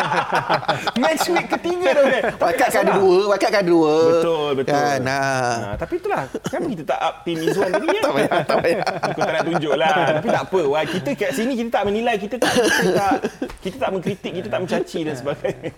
[1.03, 2.23] Match week ketiga dah kan.
[2.43, 3.95] Wildcard tak kan ada dua, wildcard kan ada dua.
[4.11, 4.75] Betul, betul.
[4.75, 5.51] Kan, nah.
[5.57, 8.03] Ha, tapi itulah, kenapa kita tak up team Izwan tadi ya?
[8.07, 8.85] Tak payah, tak payah.
[9.03, 9.97] Aku tak nak tunjuk lah.
[10.19, 10.61] Tapi tak apa.
[10.67, 13.15] Wah, kita kat sini kita tak menilai, kita tak kita tak,
[13.63, 15.71] kita tak mengkritik, kita tak mencaci dan sebagainya.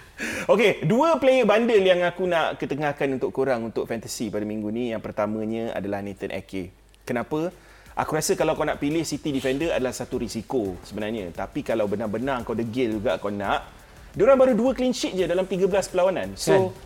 [0.52, 4.92] Okey, dua player bandel yang aku nak ketengahkan untuk korang untuk fantasy pada minggu ni.
[4.92, 6.72] Yang pertamanya adalah Nathan Ake.
[7.06, 7.52] Kenapa?
[7.96, 11.32] Aku rasa kalau kau nak pilih City Defender adalah satu risiko sebenarnya.
[11.32, 13.64] Tapi kalau benar-benar kau degil juga kau nak,
[14.12, 16.36] diorang baru dua clean sheet je dalam 13 perlawanan.
[16.36, 16.76] So,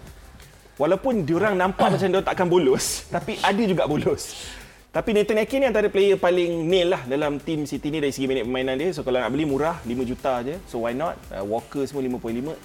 [0.81, 4.49] Walaupun diorang nampak macam diorang takkan bolos, tapi ada juga bolos.
[4.91, 8.27] Tapi Nathan Ake ni antara player paling nail lah dalam tim City ni dari segi
[8.27, 8.91] minit permainan dia.
[8.91, 10.59] So kalau nak beli murah, 5 juta je.
[10.67, 11.15] So why not?
[11.31, 12.59] Uh, Walker semua 5.5.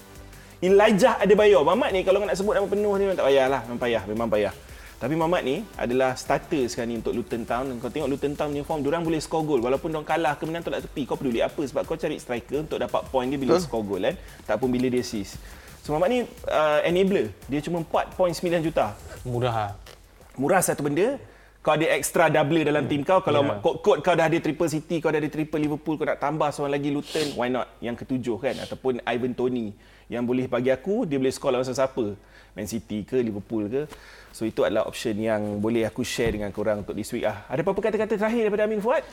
[0.65, 1.61] Elijah Adebayor.
[1.61, 3.61] Mamat ni kalau nak sebut nama penuh ni memang tak payah lah.
[3.69, 4.53] Memang payah, memang payah.
[4.95, 7.67] Tapi Mamat ni adalah starter sekarang ni untuk Luton Town.
[7.67, 9.59] Dan kau tengok Luton Town punya form, diorang boleh score gol.
[9.59, 11.03] Walaupun diorang kalah, kemenangan tolak tepi.
[11.03, 11.59] Kau peduli apa?
[11.59, 14.15] Sebab kau cari striker untuk dapat point dia bila score gol kan.
[14.47, 15.35] Tak pun bila dia assist.
[15.83, 17.35] So Mamat ni uh, enabler.
[17.51, 19.71] Dia cuma 4.9 juta Murah lah.
[20.37, 21.17] murah satu benda
[21.65, 23.57] kau ada extra double dalam tim kau kalau yeah.
[23.57, 26.77] kod kau dah ada triple City kau dah ada triple Liverpool kau nak tambah seorang
[26.77, 29.73] lagi Luton why not yang ketujuh kan ataupun Ivan Tony
[30.05, 32.13] yang boleh bagi aku dia boleh score lawan siapa
[32.55, 33.83] Man City ke Liverpool ke
[34.31, 37.61] so itu adalah option yang boleh aku share dengan korang untuk this week ah ada
[37.61, 39.05] apa-apa kata-kata terakhir daripada Amin Fuad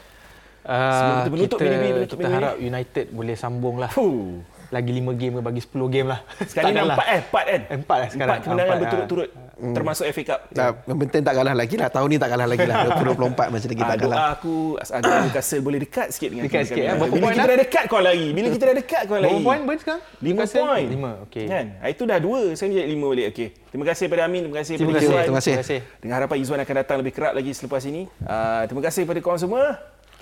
[0.63, 2.39] Uh, kita menutup kita, menutup kita mini-mini.
[2.39, 3.91] harap United boleh sambung lah.
[3.91, 4.39] Fuh.
[4.71, 6.21] Lagi 5 game ke bagi 10 game lah.
[6.47, 7.61] Sekali nak empat eh, empat kan?
[7.67, 8.31] Empat lah sekarang.
[8.31, 9.29] Empat kemenangan Empat,
[9.63, 9.77] berturut-turut.
[9.79, 10.41] Termasuk FA Cup.
[10.51, 11.89] Tak, yang penting tak kalah lagi lah.
[11.89, 12.77] Tahun ni tak kalah lagi lah.
[12.93, 14.11] 2024 masih lagi Ah, tak kalah.
[14.13, 16.91] doa aku agar Newcastle boleh dekat sikit dengan Dekat sikit, eh.
[16.93, 17.47] Berapa Bila poin kita dah?
[17.47, 18.27] dah dekat kau lari.
[18.33, 19.27] Bila kita dah dekat kau lari.
[19.29, 20.01] Berapa poin Burn sekarang?
[20.19, 20.65] Lima Newcastle?
[20.65, 20.85] poin.
[20.85, 21.47] Lima, okey.
[21.47, 21.67] Kan?
[21.79, 22.41] Ah, Itu dah dua.
[22.53, 23.27] Saya menjadi lima balik.
[23.31, 23.49] Okey.
[23.71, 24.41] Terima kasih kepada Amin.
[24.43, 25.09] Terima kasih Terima kepada kasih.
[25.09, 25.25] Izzuan.
[25.25, 25.79] Terima kasih.
[25.99, 28.03] Dengan harapan Izzuan akan datang lebih kerap lagi selepas ini.
[28.21, 29.63] Uh, terima kasih kepada korang semua.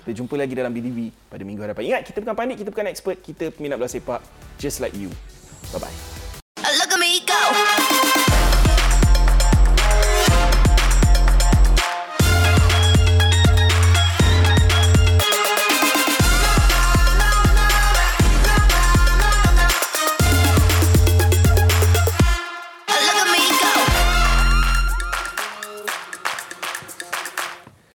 [0.01, 0.97] Kita jumpa lagi dalam BDV
[1.29, 1.83] pada minggu hadapan.
[1.87, 3.17] Ingat, kita bukan panik, kita bukan expert.
[3.19, 4.17] Kita peminat bola sepak.
[4.57, 5.13] Just like you.
[5.69, 5.93] Bye-bye.